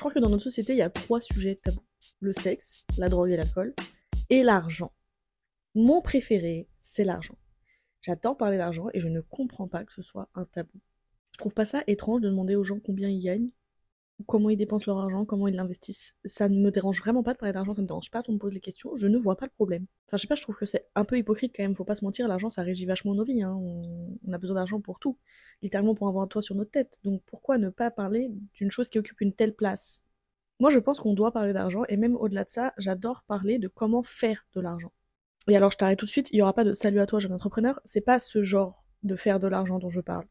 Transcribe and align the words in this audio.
Je 0.00 0.02
crois 0.02 0.14
que 0.14 0.18
dans 0.18 0.30
notre 0.30 0.44
société, 0.44 0.72
il 0.72 0.78
y 0.78 0.82
a 0.82 0.88
trois 0.88 1.20
sujets 1.20 1.56
tabous. 1.56 1.84
Le 2.20 2.32
sexe, 2.32 2.86
la 2.96 3.10
drogue 3.10 3.32
et 3.32 3.36
l'alcool, 3.36 3.74
et 4.30 4.42
l'argent. 4.42 4.94
Mon 5.74 6.00
préféré, 6.00 6.70
c'est 6.80 7.04
l'argent. 7.04 7.36
J'adore 8.00 8.38
parler 8.38 8.56
d'argent 8.56 8.86
et 8.94 9.00
je 9.00 9.08
ne 9.08 9.20
comprends 9.20 9.68
pas 9.68 9.84
que 9.84 9.92
ce 9.92 10.00
soit 10.00 10.30
un 10.34 10.46
tabou. 10.46 10.80
Je 11.32 11.38
trouve 11.38 11.52
pas 11.52 11.66
ça 11.66 11.84
étrange 11.86 12.22
de 12.22 12.30
demander 12.30 12.56
aux 12.56 12.64
gens 12.64 12.80
combien 12.80 13.10
ils 13.10 13.20
gagnent, 13.20 13.50
comment 14.26 14.50
ils 14.50 14.56
dépensent 14.56 14.84
leur 14.86 14.98
argent, 14.98 15.24
comment 15.24 15.48
ils 15.48 15.54
l'investissent. 15.54 16.14
Ça 16.24 16.48
ne 16.48 16.58
me 16.60 16.70
dérange 16.70 17.00
vraiment 17.00 17.22
pas 17.22 17.32
de 17.32 17.38
parler 17.38 17.52
d'argent, 17.52 17.74
ça 17.74 17.82
me 17.82 17.86
dérange 17.86 18.10
pas, 18.10 18.22
on 18.28 18.32
me 18.32 18.38
pose 18.38 18.54
les 18.54 18.60
questions, 18.60 18.96
je 18.96 19.06
ne 19.06 19.18
vois 19.18 19.36
pas 19.36 19.46
le 19.46 19.50
problème. 19.50 19.86
Enfin, 20.06 20.16
je 20.16 20.22
sais 20.22 20.28
pas, 20.28 20.34
je 20.34 20.42
trouve 20.42 20.56
que 20.56 20.66
c'est 20.66 20.86
un 20.94 21.04
peu 21.04 21.18
hypocrite 21.18 21.52
quand 21.54 21.62
même, 21.62 21.74
faut 21.74 21.84
pas 21.84 21.94
se 21.94 22.04
mentir, 22.04 22.28
l'argent 22.28 22.50
ça 22.50 22.62
régit 22.62 22.86
vachement 22.86 23.14
nos 23.14 23.24
vies, 23.24 23.42
hein. 23.42 23.54
on... 23.54 24.32
a 24.32 24.38
besoin 24.38 24.56
d'argent 24.56 24.80
pour 24.80 24.98
tout, 24.98 25.18
littéralement 25.62 25.94
pour 25.94 26.08
avoir 26.08 26.24
un 26.24 26.28
toit 26.28 26.42
sur 26.42 26.54
notre 26.54 26.70
tête. 26.70 26.98
Donc 27.04 27.22
pourquoi 27.26 27.58
ne 27.58 27.70
pas 27.70 27.90
parler 27.90 28.30
d'une 28.54 28.70
chose 28.70 28.88
qui 28.88 28.98
occupe 28.98 29.20
une 29.20 29.32
telle 29.32 29.54
place? 29.54 30.04
Moi 30.58 30.70
je 30.70 30.78
pense 30.78 31.00
qu'on 31.00 31.14
doit 31.14 31.32
parler 31.32 31.52
d'argent, 31.52 31.84
et 31.88 31.96
même 31.96 32.16
au-delà 32.16 32.44
de 32.44 32.50
ça, 32.50 32.72
j'adore 32.78 33.24
parler 33.26 33.58
de 33.58 33.68
comment 33.68 34.02
faire 34.02 34.46
de 34.54 34.60
l'argent. 34.60 34.92
Et 35.48 35.56
alors 35.56 35.70
je 35.70 35.78
t'arrête 35.78 35.98
tout 35.98 36.06
de 36.06 36.10
suite, 36.10 36.28
il 36.32 36.36
y 36.36 36.42
aura 36.42 36.52
pas 36.52 36.64
de 36.64 36.74
salut 36.74 37.00
à 37.00 37.06
toi 37.06 37.18
jeune 37.18 37.32
entrepreneur, 37.32 37.80
c'est 37.84 38.00
pas 38.02 38.18
ce 38.18 38.42
genre 38.42 38.84
de 39.02 39.16
faire 39.16 39.40
de 39.40 39.48
l'argent 39.48 39.78
dont 39.78 39.90
je 39.90 40.00
parle. 40.00 40.26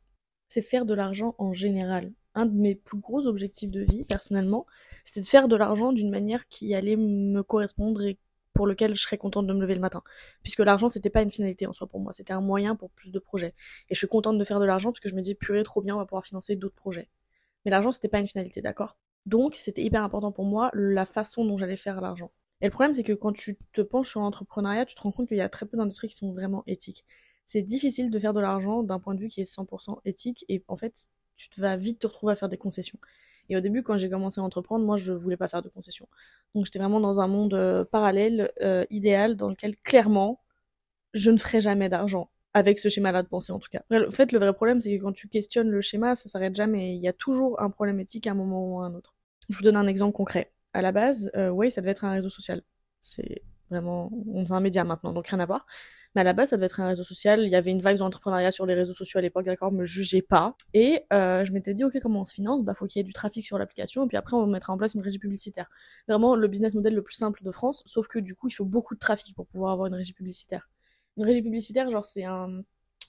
C'est 0.48 0.62
faire 0.62 0.85
de 0.85 0.94
l'argent 0.94 1.35
en 1.38 1.53
général 1.53 2.12
un 2.35 2.45
de 2.45 2.55
mes 2.55 2.75
plus 2.75 2.99
gros 2.99 3.27
objectifs 3.27 3.71
de 3.71 3.81
vie, 3.81 4.03
personnellement, 4.05 4.65
c'était 5.03 5.21
de 5.21 5.25
faire 5.25 5.47
de 5.47 5.55
l'argent 5.55 5.91
d'une 5.91 6.09
manière 6.09 6.47
qui 6.47 6.73
allait 6.75 6.95
me 6.95 7.41
correspondre 7.41 8.02
et 8.03 8.17
pour 8.53 8.67
lequel 8.67 8.95
je 8.95 9.02
serais 9.02 9.17
contente 9.17 9.47
de 9.47 9.53
me 9.53 9.61
lever 9.61 9.75
le 9.75 9.79
matin. 9.79 10.03
Puisque 10.43 10.59
l'argent, 10.59 10.89
c'était 10.89 11.09
pas 11.09 11.21
une 11.21 11.31
finalité 11.31 11.65
en 11.65 11.73
soi 11.73 11.88
pour 11.88 11.99
moi, 11.99 12.11
c'était 12.13 12.33
un 12.33 12.41
moyen 12.41 12.75
pour 12.75 12.89
plus 12.91 13.11
de 13.11 13.19
projets. 13.19 13.53
Et 13.89 13.95
je 13.95 13.97
suis 13.97 14.07
contente 14.07 14.38
de 14.38 14.43
faire 14.43 14.59
de 14.59 14.65
l'argent 14.65 14.89
parce 14.89 14.99
que 14.99 15.09
je 15.09 15.15
me 15.15 15.21
dis, 15.21 15.35
purée, 15.35 15.63
trop 15.63 15.81
bien, 15.81 15.95
on 15.95 15.99
va 15.99 16.05
pouvoir 16.05 16.25
financer 16.25 16.55
d'autres 16.55 16.75
projets. 16.75 17.09
Mais 17.63 17.71
l'argent, 17.71 17.91
c'était 17.91 18.09
pas 18.09 18.19
une 18.19 18.27
finalité, 18.27 18.61
d'accord? 18.61 18.97
Donc, 19.25 19.55
c'était 19.55 19.83
hyper 19.83 20.03
important 20.03 20.31
pour 20.31 20.45
moi 20.45 20.71
la 20.73 21.05
façon 21.05 21.45
dont 21.45 21.57
j'allais 21.57 21.77
faire 21.77 22.02
l'argent. 22.02 22.31
Et 22.61 22.66
le 22.66 22.71
problème, 22.71 22.93
c'est 22.93 23.03
que 23.03 23.14
quand 23.14 23.31
tu 23.31 23.58
te 23.71 23.81
penches 23.81 24.09
sur 24.09 24.19
l'entrepreneuriat, 24.19 24.86
tu 24.86 24.95
te 24.95 25.02
rends 25.02 25.11
compte 25.11 25.27
qu'il 25.27 25.38
y 25.38 25.41
a 25.41 25.49
très 25.49 25.66
peu 25.66 25.77
d'industries 25.77 26.09
qui 26.09 26.16
sont 26.16 26.33
vraiment 26.33 26.64
éthiques. 26.67 27.05
C'est 27.45 27.61
difficile 27.61 28.09
de 28.09 28.19
faire 28.19 28.33
de 28.33 28.41
l'argent 28.41 28.83
d'un 28.83 28.99
point 28.99 29.16
de 29.16 29.21
vue 29.21 29.30
qui 29.30 29.41
est 29.41 29.52
100% 29.52 29.99
éthique, 30.05 30.45
et 30.49 30.64
en 30.67 30.75
fait, 30.75 31.08
tu 31.48 31.62
vas 31.62 31.78
vite 31.78 32.00
te 32.00 32.08
retrouver 32.08 32.34
à 32.34 32.36
faire 32.36 32.50
des 32.50 32.58
concessions. 32.58 33.00
Et 33.50 33.58
au 33.58 33.62
début, 33.62 33.84
quand 33.84 33.98
j'ai 33.98 34.09
commencé 34.09 34.40
à 34.40 34.44
entreprendre, 34.44 34.86
moi, 34.86 34.98
je 34.98 35.12
voulais 35.12 35.38
pas 35.38 35.48
faire 35.48 35.62
de 35.62 35.70
concessions. 35.70 36.08
Donc, 36.54 36.66
j'étais 36.66 36.80
vraiment 36.80 37.00
dans 37.00 37.20
un 37.20 37.28
monde 37.28 37.54
euh, 37.54 37.84
parallèle, 37.84 38.52
euh, 38.62 38.86
idéal, 38.90 39.36
dans 39.36 39.50
lequel, 39.50 39.76
clairement, 39.78 40.42
je 41.14 41.32
ne 41.32 41.38
ferai 41.38 41.62
jamais 41.62 41.90
d'argent. 41.90 42.30
Avec 42.54 42.80
ce 42.80 42.90
schéma-là 42.90 43.22
de 43.23 43.28
pensée, 43.28 43.52
en 43.52 43.60
tout 43.60 43.70
cas. 43.70 43.84
En 43.92 44.12
fait, 44.12 44.32
le 44.32 44.40
vrai 44.40 44.54
problème, 44.54 44.82
c'est 44.82 44.95
que 44.98 45.02
quand 45.02 45.14
tu 45.14 45.28
questionnes 45.28 45.70
le 45.70 45.82
schéma, 45.82 46.16
ça 46.16 46.30
s'arrête 46.30 46.56
jamais. 46.56 46.95
Il 46.95 47.02
y 47.02 47.08
a 47.08 47.14
toujours 47.14 47.62
un 47.62 47.70
problème 47.70 48.00
éthique 48.00 48.26
à 48.28 48.32
un 48.32 48.36
moment 48.36 48.76
ou 48.76 48.82
à 48.82 48.86
un 48.86 48.95
autre. 48.95 49.14
Je 49.50 49.58
vous 49.58 49.64
donne 49.64 49.78
un 49.78 49.88
exemple 49.88 50.14
concret. 50.14 50.52
À 50.73 50.82
la 50.82 50.92
base, 50.92 51.32
euh, 51.36 51.50
oui, 51.50 51.72
ça 51.72 51.82
devait 51.82 51.92
être 51.92 52.06
un 52.06 52.12
réseau 52.12 52.30
social. 52.30 52.64
C'est 53.00 53.44
vraiment, 53.70 54.12
on 54.28 54.44
est 54.44 54.52
un 54.52 54.59
média 54.59 54.84
maintenant, 54.84 55.14
donc 55.14 55.28
rien 55.28 55.39
à 55.39 55.45
voir. 55.45 55.66
Mais 56.16 56.22
à 56.22 56.23
la 56.23 56.34
base, 56.34 56.50
ça 56.50 56.58
devait 56.58 56.66
être 56.66 56.80
un 56.80 56.88
réseau 56.88 57.03
social. 57.03 57.42
Il 57.44 57.52
y 57.52 57.56
avait 57.56 57.72
une 57.72 57.81
vibe 57.81 57.98
d'entrepreneuriat 57.98 58.52
sur 58.52 58.66
les 58.66 58.73
réseaux 58.73 58.94
sociaux 58.94 59.20
à 59.20 59.22
l'époque, 59.22 59.45
d'accord, 59.45 59.72
me 59.72 59.86
jugez 59.86 60.22
pas. 60.22 60.56
Et 60.73 61.03
euh, 61.14 61.45
je 61.45 61.52
m'étais 61.52 61.73
dit, 61.73 61.84
ok, 61.84 62.00
comment 62.02 62.22
on 62.22 62.26
se 62.26 62.34
finance? 62.34 62.64
Bah, 62.64 62.73
faut 62.73 62.88
qu'il 62.88 63.00
y 63.00 63.02
ait 63.02 63.03
du 63.03 63.14
trafic 63.14 63.45
sur 63.45 63.58
l'application, 63.58 64.06
et 64.06 64.08
puis 64.08 64.17
après, 64.17 64.36
on 64.36 64.48
mettra 64.48 64.73
en 64.73 64.78
place 64.78 64.95
une 64.95 65.02
régie 65.02 65.20
publicitaire. 65.20 65.70
Vraiment, 66.08 66.36
le 66.36 66.48
business 66.48 66.73
model 66.73 66.95
le 66.95 67.03
plus 67.03 67.16
simple 67.16 67.44
de 67.44 67.52
France, 67.52 67.84
sauf 67.86 68.08
que 68.08 68.20
du 68.20 68.36
coup, 68.36 68.48
il 68.48 68.53
faut 68.53 68.66
beaucoup 68.66 68.95
de 68.95 69.00
trafic 69.00 69.36
pour 69.36 69.45
pouvoir 69.48 69.72
avoir 69.72 69.88
une 69.88 69.95
régie 69.95 70.14
publicitaire. 70.14 70.70
Une 71.17 71.26
régie 71.26 71.42
publicitaire, 71.42 71.89
genre, 71.92 72.06
c'est 72.06 72.23
un, 72.23 72.64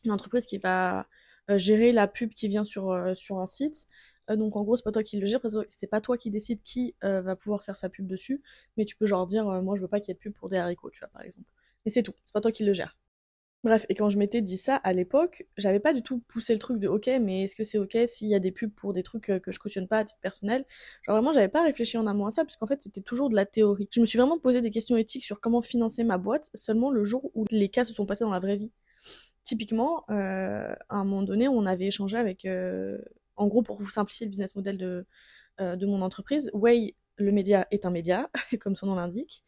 une 0.05 0.13
entreprise 0.13 0.47
qui 0.47 0.59
va 0.59 1.07
euh, 1.51 1.59
gérer 1.59 1.93
la 1.93 2.07
pub 2.07 2.31
qui 2.35 2.49
vient 2.49 2.65
sur, 2.65 2.91
euh, 2.91 3.15
sur 3.15 3.39
un 3.39 3.47
site. 3.47 3.87
Euh, 4.29 4.37
donc 4.37 4.57
en 4.57 4.63
gros, 4.63 4.77
c'est 4.77 4.83
pas 4.83 4.93
toi 4.93 5.03
qui 5.03 5.19
le 5.19 5.27
gère, 5.27 5.41
parce 5.41 5.57
c'est 5.69 5.87
pas 5.87 6.01
toi 6.01 6.17
qui 6.17 6.31
décide 6.31 6.63
qui 6.63 6.95
euh, 7.05 7.23
va 7.23 7.37
pouvoir 7.37 7.63
faire 7.65 7.77
sa 7.77 7.89
pub 7.89 8.07
dessus, 8.07 8.43
mais 8.77 8.85
tu 8.85 8.97
peux 8.97 9.07
genre 9.07 9.27
dire, 9.27 9.49
euh, 9.49 9.63
moi 9.63 9.77
je 9.77 9.83
veux 9.83 9.89
pas 9.89 10.01
qu'il 10.01 10.09
y 10.09 10.13
ait 10.13 10.15
de 10.15 10.21
pub 10.21 10.35
pour 10.35 10.49
des 10.49 10.57
haricots, 10.57 10.91
tu 10.91 11.01
vois, 11.01 11.09
par 11.09 11.23
exemple. 11.23 11.49
Et 11.87 11.91
c'est 11.91 12.03
tout, 12.03 12.15
c'est 12.25 12.33
pas 12.33 12.41
toi 12.41 12.53
qui 12.53 12.65
le 12.65 12.73
gère. 12.73 12.97
Bref, 13.63 13.85
et 13.91 13.95
quand 13.95 14.09
je 14.09 14.17
m'étais 14.17 14.41
dit 14.41 14.57
ça 14.57 14.77
à 14.77 14.95
l'époque, 14.95 15.47
j'avais 15.59 15.81
pas 15.81 15.93
du 15.93 16.03
tout 16.03 16.21
poussé 16.29 16.55
le 16.55 16.59
truc 16.59 16.79
de 16.79 16.89
ok, 16.89 17.11
mais 17.21 17.45
est-ce 17.45 17.55
que 17.55 17.63
c'est 17.65 17.77
ok 17.79 17.97
s'il 18.07 18.29
y 18.29 18.35
a 18.35 18.39
des 18.39 18.53
pubs 18.53 18.73
pour 18.73 18.95
des 18.95 19.03
trucs 19.03 19.27
que 19.27 19.53
je 19.53 19.59
cautionne 19.59 19.87
pas 19.87 19.99
à 19.99 20.05
titre 20.05 20.21
personnel? 20.21 20.65
Genre 21.03 21.15
vraiment, 21.15 21.35
j'avais 21.35 21.49
pas 21.49 21.63
réfléchi 21.63 21.99
en 21.99 22.07
amont 22.07 22.25
à 22.27 22.31
ça, 22.31 22.45
puisqu'en 22.45 22.65
fait 22.67 22.81
c'était 22.81 23.03
toujours 23.03 23.29
de 23.29 23.37
la 23.37 23.45
théorie. 23.45 23.87
Je 23.93 24.01
me 24.01 24.07
suis 24.07 24.19
vraiment 24.19 24.39
posé 24.39 24.63
des 24.63 24.71
questions 24.71 24.97
éthiques 24.97 25.25
sur 25.25 25.41
comment 25.41 25.61
financer 25.61 26.05
ma 26.05 26.17
boîte 26.17 26.49
seulement 26.55 26.91
le 26.91 27.05
jour 27.05 27.31
où 27.35 27.45
les 27.51 27.69
cas 27.69 27.85
se 27.85 27.93
sont 27.93 28.07
passés 28.07 28.25
dans 28.25 28.31
la 28.31 28.41
vraie 28.41 28.57
vie. 28.57 28.71
Typiquement, 29.45 30.05
euh, 30.11 30.75
à 30.89 30.97
un 30.97 31.05
moment 31.05 31.23
donné, 31.23 31.49
on 31.49 31.67
avait 31.67 31.87
échangé 31.87 32.17
avec. 32.17 32.45
Euh, 32.45 32.99
en 33.41 33.47
gros, 33.49 33.63
pour 33.63 33.77
vous 33.77 33.89
simplifier 33.89 34.27
le 34.27 34.31
business 34.31 34.55
model 34.55 34.77
de, 34.77 35.07
euh, 35.61 35.75
de 35.75 35.87
mon 35.87 36.03
entreprise, 36.03 36.51
Way, 36.53 36.95
le 37.17 37.33
média, 37.33 37.67
est 37.71 37.87
un 37.87 37.91
média, 37.91 38.31
comme 38.61 38.77
son 38.77 38.87
nom 38.87 38.95
l'indique. 38.95 39.43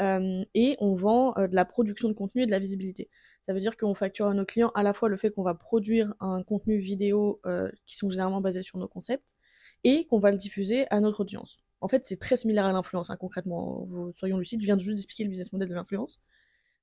Euh, 0.00 0.44
et 0.54 0.76
on 0.80 0.94
vend 0.94 1.34
euh, 1.38 1.48
de 1.48 1.54
la 1.54 1.64
production 1.64 2.08
de 2.08 2.12
contenu 2.12 2.42
et 2.42 2.46
de 2.46 2.50
la 2.50 2.58
visibilité. 2.58 3.08
Ça 3.40 3.54
veut 3.54 3.60
dire 3.60 3.78
qu'on 3.78 3.94
facture 3.94 4.26
à 4.26 4.34
nos 4.34 4.44
clients 4.44 4.70
à 4.74 4.82
la 4.82 4.92
fois 4.92 5.08
le 5.08 5.16
fait 5.16 5.30
qu'on 5.30 5.42
va 5.42 5.54
produire 5.54 6.14
un 6.20 6.42
contenu 6.42 6.78
vidéo 6.78 7.40
qui 7.86 7.96
sont 7.96 8.10
généralement 8.10 8.42
basés 8.42 8.62
sur 8.62 8.76
nos 8.76 8.88
concepts 8.88 9.36
et 9.84 10.04
qu'on 10.04 10.18
va 10.18 10.30
le 10.30 10.36
diffuser 10.36 10.86
à 10.90 11.00
notre 11.00 11.20
audience. 11.20 11.62
En 11.80 11.88
fait, 11.88 12.04
c'est 12.04 12.18
très 12.18 12.36
similaire 12.36 12.66
à 12.66 12.72
l'influence, 12.72 13.08
hein, 13.08 13.16
concrètement. 13.16 13.86
Vous, 13.88 14.12
soyons 14.12 14.36
lucides, 14.36 14.60
je 14.60 14.66
viens 14.66 14.78
juste 14.78 14.96
d'expliquer 14.96 15.24
le 15.24 15.30
business 15.30 15.52
model 15.54 15.68
de 15.68 15.74
l'influence. 15.74 16.20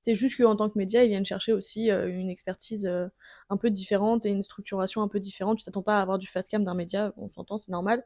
C'est 0.06 0.14
juste 0.14 0.36
qu'en 0.40 0.54
tant 0.54 0.70
que 0.70 0.78
média, 0.78 1.02
ils 1.02 1.08
viennent 1.08 1.24
chercher 1.26 1.52
aussi 1.52 1.90
euh, 1.90 2.08
une 2.08 2.30
expertise 2.30 2.86
euh, 2.86 3.08
un 3.50 3.56
peu 3.56 3.70
différente 3.70 4.24
et 4.24 4.28
une 4.28 4.44
structuration 4.44 5.02
un 5.02 5.08
peu 5.08 5.18
différente. 5.18 5.58
Tu 5.58 5.64
t'attends 5.64 5.82
pas 5.82 5.98
à 5.98 6.00
avoir 6.00 6.16
du 6.18 6.28
fast 6.28 6.48
cam 6.48 6.62
d'un 6.62 6.74
média, 6.74 7.12
on 7.16 7.28
s'entend, 7.28 7.58
c'est 7.58 7.72
normal. 7.72 8.04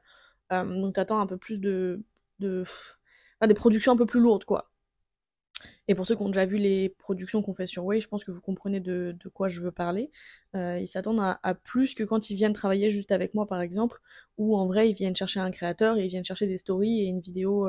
Euh, 0.51 0.65
donc 0.65 0.95
t'attends 0.95 1.21
un 1.21 1.27
peu 1.27 1.37
plus 1.37 1.61
de, 1.61 2.03
des 2.39 3.55
productions 3.55 3.93
un 3.93 3.99
peu 3.99 4.07
plus 4.07 4.21
lourdes, 4.21 4.45
quoi. 4.47 4.71
Et 5.89 5.95
pour 5.95 6.07
ceux 6.07 6.17
qui 6.17 6.23
ont 6.23 6.31
déjà 6.31 6.47
vu 6.47 6.57
les 6.57 6.89
productions 6.89 7.43
qu'on 7.43 7.53
fait 7.53 7.67
sur 7.67 7.85
Way, 7.85 8.01
je 8.01 8.09
pense 8.09 8.25
que 8.25 8.31
vous 8.31 8.41
comprenez 8.41 8.81
de, 8.81 9.15
quoi 9.35 9.51
je 9.51 9.61
veux 9.61 9.73
parler. 9.73 10.11
Ils 10.55 10.89
s'attendent 10.89 11.21
à, 11.21 11.55
plus 11.55 11.95
que 11.95 12.03
quand 12.03 12.31
ils 12.31 12.35
viennent 12.35 12.55
travailler 12.55 12.89
juste 12.89 13.13
avec 13.13 13.35
moi, 13.35 13.47
par 13.47 13.61
exemple, 13.61 14.01
où 14.39 14.57
en 14.57 14.67
vrai 14.67 14.89
ils 14.89 14.95
viennent 14.95 15.17
chercher 15.17 15.41
un 15.41 15.51
créateur 15.51 15.99
et 15.99 16.05
ils 16.07 16.09
viennent 16.09 16.25
chercher 16.25 16.47
des 16.47 16.57
stories 16.57 17.01
et 17.03 17.05
une 17.05 17.21
vidéo 17.21 17.69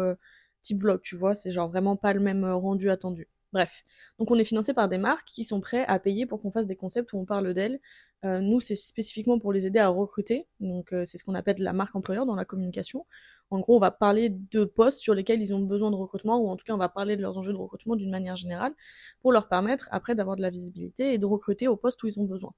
type 0.62 0.80
vlog, 0.80 1.02
tu 1.02 1.18
vois. 1.18 1.36
C'est 1.36 1.52
genre 1.52 1.68
vraiment 1.70 1.98
pas 1.98 2.14
le 2.14 2.22
même 2.22 2.46
rendu 2.46 2.90
attendu. 2.90 3.28
Bref. 3.54 3.84
Donc 4.18 4.32
on 4.32 4.36
est 4.36 4.44
financé 4.46 4.74
par 4.74 4.88
des 4.88 4.98
marques 4.98 5.28
qui 5.28 5.44
sont 5.44 5.60
prêts 5.60 5.86
à 5.88 6.00
payer 6.00 6.26
pour 6.26 6.42
qu'on 6.42 6.52
fasse 6.52 6.68
des 6.68 6.76
concepts 6.76 7.12
où 7.14 7.18
on 7.18 7.26
parle 7.26 7.54
d'elles. 7.54 7.80
Euh, 8.24 8.40
nous, 8.40 8.60
c'est 8.60 8.76
spécifiquement 8.76 9.40
pour 9.40 9.52
les 9.52 9.68
aider 9.68 9.80
à 9.80 9.90
recruter. 9.90 10.48
Donc 10.60 10.94
euh, 10.94 11.04
c'est 11.06 11.18
ce 11.18 11.24
qu'on 11.24 11.36
appelle 11.36 11.58
la 11.60 11.74
marque 11.74 11.96
employeur 11.96 12.26
dans 12.26 12.36
la 12.36 12.46
communication. 12.46 13.06
En 13.50 13.60
gros, 13.60 13.76
on 13.76 13.80
va 13.80 13.92
parler 13.92 14.30
de 14.30 14.64
postes 14.64 15.00
sur 15.00 15.14
lesquels 15.14 15.42
ils 15.42 15.54
ont 15.54 15.60
besoin 15.60 15.92
de 15.92 15.96
recrutement, 15.98 16.40
ou 16.40 16.50
en 16.50 16.56
tout 16.56 16.64
cas, 16.64 16.74
on 16.74 16.78
va 16.78 16.88
parler 16.88 17.18
de 17.18 17.22
leurs 17.22 17.38
enjeux 17.38 17.52
de 17.52 17.58
recrutement 17.58 17.98
d'une 17.98 18.10
manière 18.10 18.38
générale, 18.38 18.74
pour 19.22 19.34
leur 19.34 19.50
permettre 19.50 19.90
après 19.92 20.16
d'avoir 20.16 20.38
de 20.38 20.42
la 20.42 20.50
visibilité 20.50 21.14
et 21.14 21.18
de 21.18 21.26
recruter 21.26 21.68
au 21.68 21.76
poste 21.76 22.02
où 22.04 22.08
ils 22.08 22.18
ont 22.18 22.24
besoin. 22.24 22.54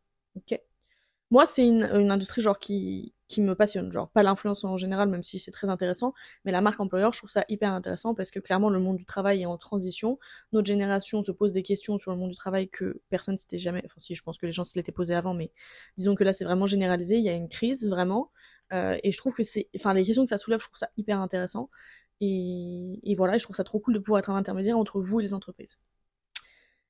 Moi, 1.33 1.47
c'est 1.47 1.65
une, 1.65 1.89
une, 1.95 2.11
industrie 2.11 2.43
genre 2.43 2.59
qui, 2.59 3.15
qui 3.27 3.41
me 3.41 3.55
passionne, 3.55 3.91
genre 3.91 4.07
pas 4.07 4.21
l'influence 4.21 4.63
en 4.65 4.77
général, 4.77 5.09
même 5.09 5.23
si 5.23 5.39
c'est 5.39 5.49
très 5.49 5.67
intéressant, 5.67 6.13
mais 6.45 6.51
la 6.51 6.61
marque 6.61 6.79
employeur, 6.79 7.11
je 7.11 7.17
trouve 7.17 7.29
ça 7.31 7.43
hyper 7.49 7.71
intéressant 7.73 8.13
parce 8.13 8.29
que 8.29 8.39
clairement, 8.39 8.69
le 8.69 8.79
monde 8.79 8.97
du 8.97 9.05
travail 9.05 9.41
est 9.41 9.47
en 9.47 9.57
transition. 9.57 10.19
Notre 10.51 10.67
génération 10.67 11.23
se 11.23 11.31
pose 11.31 11.51
des 11.51 11.63
questions 11.63 11.97
sur 11.97 12.11
le 12.11 12.17
monde 12.17 12.29
du 12.29 12.35
travail 12.35 12.69
que 12.69 13.01
personne 13.09 13.39
s'était 13.39 13.57
jamais, 13.57 13.81
enfin 13.83 13.95
si, 13.97 14.13
je 14.13 14.21
pense 14.21 14.37
que 14.37 14.45
les 14.45 14.51
gens 14.51 14.63
se 14.63 14.77
l'étaient 14.77 14.91
posé 14.91 15.15
avant, 15.15 15.33
mais 15.33 15.51
disons 15.97 16.13
que 16.13 16.23
là, 16.23 16.33
c'est 16.33 16.45
vraiment 16.45 16.67
généralisé. 16.67 17.17
Il 17.17 17.23
y 17.23 17.29
a 17.29 17.33
une 17.33 17.49
crise 17.49 17.87
vraiment. 17.87 18.29
Euh, 18.71 18.99
et 19.01 19.11
je 19.11 19.17
trouve 19.17 19.33
que 19.33 19.43
c'est, 19.43 19.69
enfin, 19.75 19.95
les 19.95 20.03
questions 20.03 20.25
que 20.25 20.29
ça 20.29 20.37
soulève, 20.37 20.59
je 20.59 20.67
trouve 20.67 20.77
ça 20.77 20.91
hyper 20.97 21.19
intéressant. 21.19 21.71
Et, 22.21 22.99
et 23.01 23.15
voilà, 23.15 23.39
je 23.39 23.43
trouve 23.43 23.55
ça 23.55 23.63
trop 23.63 23.79
cool 23.79 23.95
de 23.95 23.99
pouvoir 23.99 24.19
être 24.19 24.29
un 24.29 24.35
intermédiaire 24.35 24.77
entre 24.77 25.01
vous 25.01 25.19
et 25.19 25.23
les 25.23 25.33
entreprises. 25.33 25.79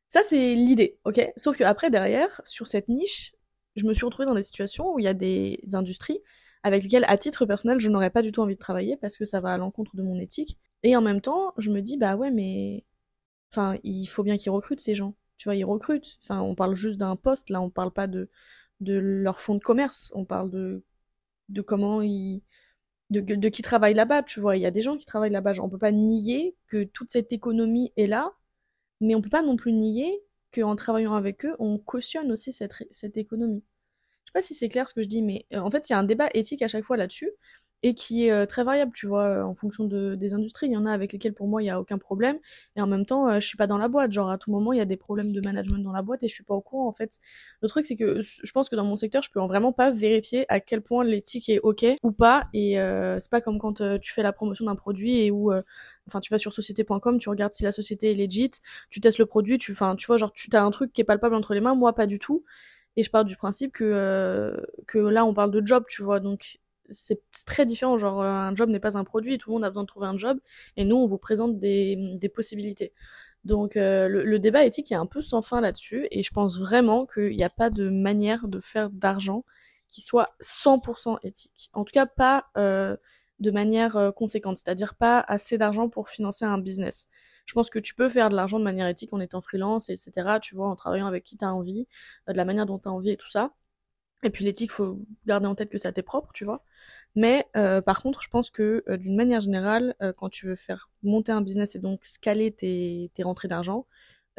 Ça, 0.09 0.21
c'est 0.21 0.53
l'idée, 0.53 0.99
ok? 1.05 1.31
Sauf 1.37 1.57
que 1.57 1.63
après, 1.63 1.89
derrière, 1.89 2.41
sur 2.45 2.67
cette 2.67 2.89
niche, 2.89 3.32
je 3.75 3.85
me 3.85 3.93
suis 3.93 4.05
retrouvée 4.05 4.27
dans 4.27 4.35
des 4.35 4.43
situations 4.43 4.93
où 4.93 4.99
il 4.99 5.05
y 5.05 5.07
a 5.07 5.13
des 5.13 5.59
industries 5.73 6.21
avec 6.63 6.83
lesquelles, 6.83 7.05
à 7.07 7.17
titre 7.17 7.45
personnel, 7.45 7.79
je 7.79 7.89
n'aurais 7.89 8.09
pas 8.09 8.21
du 8.21 8.31
tout 8.31 8.41
envie 8.41 8.55
de 8.55 8.59
travailler 8.59 8.95
parce 8.97 9.17
que 9.17 9.25
ça 9.25 9.41
va 9.41 9.53
à 9.53 9.57
l'encontre 9.57 9.95
de 9.97 10.01
mon 10.01 10.17
éthique. 10.17 10.57
Et 10.83 10.95
en 10.95 11.01
même 11.01 11.21
temps, 11.21 11.53
je 11.57 11.69
me 11.71 11.81
dis, 11.81 11.97
bah 11.97 12.15
ouais, 12.15 12.31
mais. 12.31 12.85
Enfin, 13.51 13.77
il 13.83 14.05
faut 14.07 14.23
bien 14.23 14.37
qu'ils 14.37 14.51
recrutent 14.51 14.79
ces 14.79 14.95
gens. 14.95 15.15
Tu 15.37 15.47
vois, 15.47 15.55
ils 15.55 15.65
recrutent. 15.65 16.17
Enfin, 16.23 16.41
on 16.41 16.55
parle 16.55 16.75
juste 16.75 16.99
d'un 16.99 17.15
poste, 17.15 17.49
là, 17.49 17.61
on 17.61 17.69
parle 17.69 17.91
pas 17.91 18.07
de, 18.07 18.29
de 18.79 18.93
leur 18.95 19.39
fonds 19.39 19.55
de 19.55 19.63
commerce, 19.63 20.11
on 20.15 20.25
parle 20.25 20.49
de 20.51 20.83
de 21.49 21.61
comment 21.61 22.01
ils 22.01 22.41
de, 23.09 23.21
de 23.21 23.49
qui 23.49 23.61
travaille 23.61 23.93
là-bas, 23.93 24.23
tu 24.23 24.39
vois, 24.39 24.57
il 24.57 24.61
y 24.61 24.65
a 24.65 24.71
des 24.71 24.81
gens 24.81 24.97
qui 24.97 25.05
travaillent 25.05 25.31
là-bas, 25.31 25.53
on 25.61 25.69
peut 25.69 25.77
pas 25.77 25.91
nier 25.91 26.55
que 26.67 26.83
toute 26.83 27.11
cette 27.11 27.31
économie 27.33 27.93
est 27.97 28.07
là, 28.07 28.33
mais 29.01 29.15
on 29.15 29.21
peut 29.21 29.29
pas 29.29 29.43
non 29.43 29.55
plus 29.57 29.73
nier 29.73 30.23
qu'en 30.53 30.75
travaillant 30.75 31.13
avec 31.13 31.45
eux, 31.45 31.55
on 31.59 31.77
cautionne 31.77 32.31
aussi 32.31 32.53
cette, 32.53 33.17
économie. 33.17 33.63
Je 34.25 34.29
sais 34.29 34.33
pas 34.33 34.41
si 34.41 34.53
c'est 34.53 34.69
clair 34.69 34.87
ce 34.87 34.93
que 34.93 35.03
je 35.03 35.07
dis, 35.07 35.21
mais 35.21 35.45
euh, 35.53 35.59
en 35.59 35.71
fait, 35.71 35.89
il 35.89 35.93
y 35.93 35.95
a 35.95 35.99
un 35.99 36.03
débat 36.03 36.29
éthique 36.33 36.61
à 36.61 36.67
chaque 36.67 36.83
fois 36.83 36.97
là-dessus, 36.97 37.31
et 37.83 37.93
qui 37.93 38.27
est 38.27 38.31
euh, 38.31 38.45
très 38.45 38.63
variable, 38.63 38.91
tu 38.95 39.07
vois, 39.07 39.25
euh, 39.25 39.43
en 39.43 39.53
fonction 39.55 39.85
de, 39.85 40.15
des 40.15 40.33
industries. 40.33 40.67
Il 40.67 40.73
y 40.73 40.77
en 40.77 40.85
a 40.85 40.91
avec 40.91 41.13
lesquelles 41.13 41.33
pour 41.33 41.47
moi 41.47 41.61
il 41.61 41.65
y 41.65 41.69
a 41.69 41.79
aucun 41.79 41.97
problème, 41.97 42.37
et 42.75 42.81
en 42.81 42.87
même 42.87 43.05
temps, 43.05 43.39
je 43.39 43.45
suis 43.45 43.57
pas 43.57 43.67
dans 43.67 43.77
la 43.77 43.87
boîte. 43.87 44.11
Genre 44.11 44.29
à 44.29 44.37
tout 44.37 44.51
moment 44.51 44.73
il 44.73 44.77
y 44.77 44.81
a 44.81 44.85
des 44.85 44.97
problèmes 44.97 45.31
de 45.33 45.41
management 45.41 45.83
dans 45.83 45.91
la 45.91 46.01
boîte 46.01 46.23
et 46.23 46.27
je 46.27 46.33
suis 46.33 46.43
pas 46.43 46.53
au 46.53 46.61
courant 46.61 46.87
en 46.87 46.93
fait. 46.93 47.19
Le 47.61 47.67
truc 47.67 47.85
c'est 47.85 47.95
que 47.95 48.21
je 48.21 48.51
pense 48.51 48.69
que 48.69 48.75
dans 48.75 48.85
mon 48.85 48.95
secteur, 48.95 49.21
je 49.21 49.31
peux 49.31 49.39
vraiment 49.41 49.73
pas 49.73 49.91
vérifier 49.91 50.45
à 50.49 50.59
quel 50.59 50.81
point 50.81 51.03
l'éthique 51.03 51.49
est 51.49 51.59
ok 51.59 51.85
ou 52.03 52.11
pas, 52.11 52.47
et 52.53 52.75
c'est 53.19 53.31
pas 53.31 53.41
comme 53.41 53.59
quand 53.59 53.81
tu 53.99 54.13
fais 54.13 54.23
la 54.23 54.33
promotion 54.33 54.65
d'un 54.65 54.75
produit 54.75 55.19
et 55.19 55.31
où 55.31 55.51
enfin 56.07 56.19
tu 56.19 56.31
vas 56.31 56.37
sur 56.37 56.53
société.com, 56.53 57.19
tu 57.19 57.29
regardes 57.29 57.53
si 57.53 57.63
la 57.63 57.71
société 57.71 58.11
est 58.11 58.15
legit, 58.15 58.51
tu 58.89 59.01
testes 59.01 59.19
le 59.19 59.25
produit, 59.25 59.57
tu 59.57 59.71
enfin 59.71 59.95
tu 59.95 60.07
vois 60.07 60.17
genre 60.17 60.31
tu 60.33 60.49
as 60.53 60.63
un 60.63 60.71
truc 60.71 60.93
qui 60.93 61.01
est 61.01 61.05
palpable 61.05 61.35
entre 61.35 61.53
les 61.53 61.61
mains, 61.61 61.75
moi 61.75 61.93
pas 61.93 62.07
du 62.07 62.19
tout. 62.19 62.43
Et 62.95 63.03
je 63.03 63.09
pars 63.09 63.25
du 63.25 63.35
principe 63.35 63.73
que, 63.73 63.83
euh, 63.83 64.55
que 64.87 64.99
là, 64.99 65.25
on 65.25 65.33
parle 65.33 65.51
de 65.51 65.65
job, 65.65 65.83
tu 65.87 66.03
vois. 66.03 66.19
Donc, 66.19 66.59
c'est 66.89 67.21
très 67.45 67.65
différent. 67.65 67.97
Genre, 67.97 68.21
euh, 68.21 68.25
un 68.25 68.55
job 68.55 68.69
n'est 68.69 68.79
pas 68.79 68.97
un 68.97 69.03
produit, 69.03 69.37
tout 69.37 69.49
le 69.49 69.55
monde 69.55 69.63
a 69.63 69.69
besoin 69.69 69.83
de 69.83 69.87
trouver 69.87 70.07
un 70.07 70.17
job. 70.17 70.39
Et 70.77 70.85
nous, 70.85 70.95
on 70.97 71.05
vous 71.05 71.17
présente 71.17 71.59
des, 71.59 71.97
des 72.19 72.29
possibilités. 72.29 72.93
Donc, 73.45 73.75
euh, 73.75 74.07
le, 74.07 74.39
débat 74.39 74.65
éthique 74.65 74.91
est 74.91 74.95
un 74.95 75.05
peu 75.05 75.21
sans 75.21 75.41
fin 75.41 75.61
là-dessus. 75.61 76.07
Et 76.11 76.23
je 76.23 76.31
pense 76.31 76.59
vraiment 76.59 77.05
qu'il 77.05 77.35
n'y 77.35 77.43
a 77.43 77.49
pas 77.49 77.69
de 77.69 77.89
manière 77.89 78.47
de 78.47 78.59
faire 78.59 78.89
d'argent 78.89 79.43
qui 79.89 80.01
soit 80.01 80.27
100% 80.41 81.17
éthique. 81.23 81.69
En 81.73 81.83
tout 81.83 81.91
cas, 81.91 82.05
pas 82.07 82.47
de 82.55 83.51
manière 83.51 84.11
conséquente. 84.15 84.57
C'est-à-dire 84.57 84.95
pas 84.95 85.19
assez 85.19 85.57
d'argent 85.57 85.89
pour 85.89 86.09
financer 86.09 86.45
un 86.45 86.57
business 86.57 87.07
je 87.45 87.53
pense 87.53 87.69
que 87.69 87.79
tu 87.79 87.93
peux 87.95 88.09
faire 88.09 88.29
de 88.29 88.35
l'argent 88.35 88.59
de 88.59 88.63
manière 88.63 88.87
éthique 88.87 89.13
en 89.13 89.19
étant 89.19 89.41
freelance, 89.41 89.89
etc. 89.89 90.37
Tu 90.41 90.55
vois, 90.55 90.67
en 90.69 90.75
travaillant 90.75 91.07
avec 91.07 91.23
qui 91.23 91.37
t'as 91.37 91.51
envie, 91.51 91.87
euh, 92.29 92.33
de 92.33 92.37
la 92.37 92.45
manière 92.45 92.65
dont 92.65 92.79
t'as 92.79 92.89
envie 92.89 93.11
et 93.11 93.17
tout 93.17 93.29
ça. 93.29 93.53
Et 94.23 94.29
puis 94.29 94.45
l'éthique, 94.45 94.71
faut 94.71 94.99
garder 95.25 95.47
en 95.47 95.55
tête 95.55 95.69
que 95.69 95.77
ça 95.77 95.91
t'est 95.91 96.03
propre, 96.03 96.31
tu 96.33 96.45
vois. 96.45 96.63
Mais 97.15 97.45
euh, 97.57 97.81
par 97.81 98.01
contre, 98.01 98.21
je 98.21 98.29
pense 98.29 98.49
que 98.49 98.83
euh, 98.89 98.97
d'une 98.97 99.15
manière 99.15 99.41
générale, 99.41 99.95
quand 100.17 100.29
tu 100.29 100.47
veux 100.47 100.55
faire 100.55 100.89
monter 101.03 101.31
un 101.31 101.41
business 101.41 101.75
et 101.75 101.79
donc 101.79 102.05
scaler 102.05 102.51
tes, 102.51 103.11
tes 103.13 103.23
rentrées 103.23 103.47
d'argent, 103.47 103.87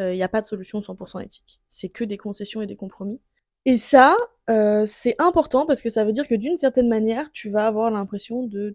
il 0.01 0.15
n'y 0.15 0.25
a 0.25 0.29
pas 0.29 0.41
de 0.41 0.47
solution 0.47 0.81
100% 0.81 1.21
éthique. 1.21 1.61
C'est 1.69 1.89
que 1.89 2.03
des 2.03 2.17
concessions 2.19 2.61
et 2.61 2.67
des 2.67 2.75
compromis. 2.75 3.21
Et 3.65 3.77
ça, 3.77 4.17
c'est 4.87 5.15
important 5.21 5.67
parce 5.67 5.83
que 5.83 5.89
ça 5.89 6.05
veut 6.05 6.11
dire 6.11 6.27
que 6.27 6.35
d'une 6.35 6.57
certaine 6.57 6.89
manière, 6.89 7.31
tu 7.31 7.49
vas 7.49 7.67
avoir 7.69 7.93
l'impression 7.93 8.43
de 8.45 8.75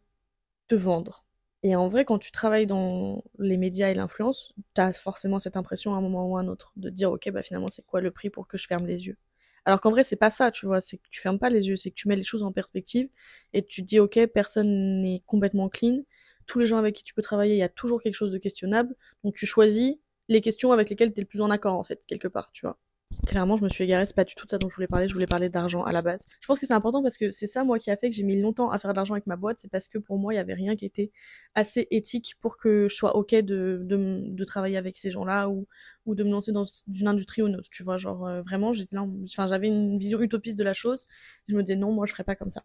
te 0.67 0.75
vendre. 0.75 1.25
Et 1.63 1.75
en 1.75 1.87
vrai, 1.89 2.05
quand 2.05 2.19
tu 2.19 2.31
travailles 2.31 2.67
dans 2.67 3.23
les 3.37 3.57
médias 3.57 3.89
et 3.89 3.93
l'influence, 3.93 4.53
t'as 4.73 4.93
forcément 4.93 5.39
cette 5.39 5.57
impression 5.57 5.93
à 5.93 5.97
un 5.97 6.01
moment 6.01 6.25
ou 6.25 6.37
à 6.37 6.41
un 6.41 6.47
autre 6.47 6.71
de 6.77 6.89
dire, 6.89 7.11
ok, 7.11 7.29
bah 7.31 7.43
finalement, 7.43 7.67
c'est 7.67 7.85
quoi 7.85 7.99
le 8.01 8.11
prix 8.11 8.29
pour 8.29 8.47
que 8.47 8.57
je 8.57 8.65
ferme 8.67 8.85
les 8.87 9.07
yeux? 9.07 9.17
Alors 9.65 9.81
qu'en 9.81 9.91
vrai, 9.91 10.03
c'est 10.03 10.15
pas 10.15 10.29
ça, 10.31 10.51
tu 10.51 10.65
vois, 10.65 10.81
c'est 10.81 10.97
que 10.97 11.07
tu 11.11 11.21
fermes 11.21 11.39
pas 11.39 11.49
les 11.49 11.67
yeux, 11.69 11.75
c'est 11.75 11.89
que 11.91 11.95
tu 11.95 12.07
mets 12.07 12.15
les 12.15 12.23
choses 12.23 12.43
en 12.43 12.51
perspective 12.51 13.09
et 13.53 13.63
tu 13.65 13.81
te 13.81 13.87
dis, 13.87 13.99
ok, 13.99 14.25
personne 14.27 15.01
n'est 15.01 15.21
complètement 15.25 15.69
clean, 15.69 16.03
tous 16.45 16.59
les 16.59 16.65
gens 16.65 16.77
avec 16.77 16.95
qui 16.95 17.03
tu 17.03 17.13
peux 17.13 17.21
travailler, 17.21 17.55
il 17.55 17.59
y 17.59 17.63
a 17.63 17.69
toujours 17.69 18.01
quelque 18.01 18.15
chose 18.15 18.31
de 18.31 18.37
questionnable, 18.37 18.95
donc 19.23 19.35
tu 19.35 19.45
choisis 19.45 19.95
les 20.29 20.41
questions 20.41 20.71
avec 20.71 20.89
lesquelles 20.89 21.13
tu 21.13 21.19
es 21.19 21.23
le 21.23 21.27
plus 21.27 21.41
en 21.41 21.49
accord, 21.49 21.75
en 21.77 21.83
fait, 21.83 22.05
quelque 22.07 22.27
part, 22.27 22.51
tu 22.53 22.65
vois. 22.65 22.77
Clairement, 23.27 23.57
je 23.57 23.63
me 23.63 23.69
suis 23.69 23.83
égarée, 23.83 24.05
c'est 24.05 24.15
pas 24.15 24.23
du 24.23 24.33
tout 24.33 24.45
de 24.45 24.49
ça 24.49 24.57
dont 24.57 24.69
je 24.69 24.75
voulais 24.75 24.87
parler, 24.87 25.07
je 25.07 25.13
voulais 25.13 25.27
parler 25.27 25.49
d'argent 25.49 25.83
à 25.83 25.91
la 25.91 26.01
base. 26.01 26.25
Je 26.39 26.47
pense 26.47 26.57
que 26.57 26.65
c'est 26.65 26.73
important 26.73 27.03
parce 27.03 27.17
que 27.17 27.31
c'est 27.31 27.47
ça, 27.47 27.63
moi, 27.63 27.77
qui 27.77 27.91
a 27.91 27.97
fait 27.97 28.09
que 28.09 28.15
j'ai 28.15 28.23
mis 28.23 28.39
longtemps 28.39 28.71
à 28.71 28.79
faire 28.79 28.91
de 28.91 28.95
l'argent 28.95 29.13
avec 29.13 29.27
ma 29.27 29.35
boîte, 29.35 29.59
c'est 29.59 29.69
parce 29.69 29.87
que 29.87 29.97
pour 29.97 30.17
moi, 30.17 30.33
il 30.33 30.37
y 30.37 30.39
avait 30.39 30.53
rien 30.53 30.75
qui 30.75 30.85
était 30.85 31.11
assez 31.53 31.87
éthique 31.91 32.35
pour 32.39 32.57
que 32.57 32.87
je 32.89 32.95
sois 32.95 33.15
ok 33.17 33.35
de, 33.35 33.81
de, 33.83 34.21
de 34.23 34.43
travailler 34.45 34.77
avec 34.77 34.97
ces 34.97 35.11
gens-là 35.11 35.49
ou, 35.49 35.67
ou 36.05 36.15
de 36.15 36.23
me 36.23 36.31
lancer 36.31 36.51
dans 36.51 36.63
une 36.65 37.07
industrie 37.07 37.41
ou 37.41 37.47
une 37.47 37.57
autre, 37.57 37.69
tu 37.71 37.83
vois. 37.83 37.97
Genre, 37.97 38.25
euh, 38.25 38.41
vraiment, 38.41 38.73
j'étais 38.73 38.95
là, 38.95 39.05
enfin, 39.25 39.47
j'avais 39.47 39.67
une 39.67 39.99
vision 39.99 40.21
utopiste 40.21 40.57
de 40.57 40.63
la 40.63 40.73
chose, 40.73 41.05
je 41.47 41.55
me 41.55 41.61
disais 41.61 41.77
non, 41.77 41.91
moi, 41.91 42.05
je 42.05 42.13
ferais 42.13 42.23
pas 42.23 42.35
comme 42.35 42.51
ça. 42.51 42.63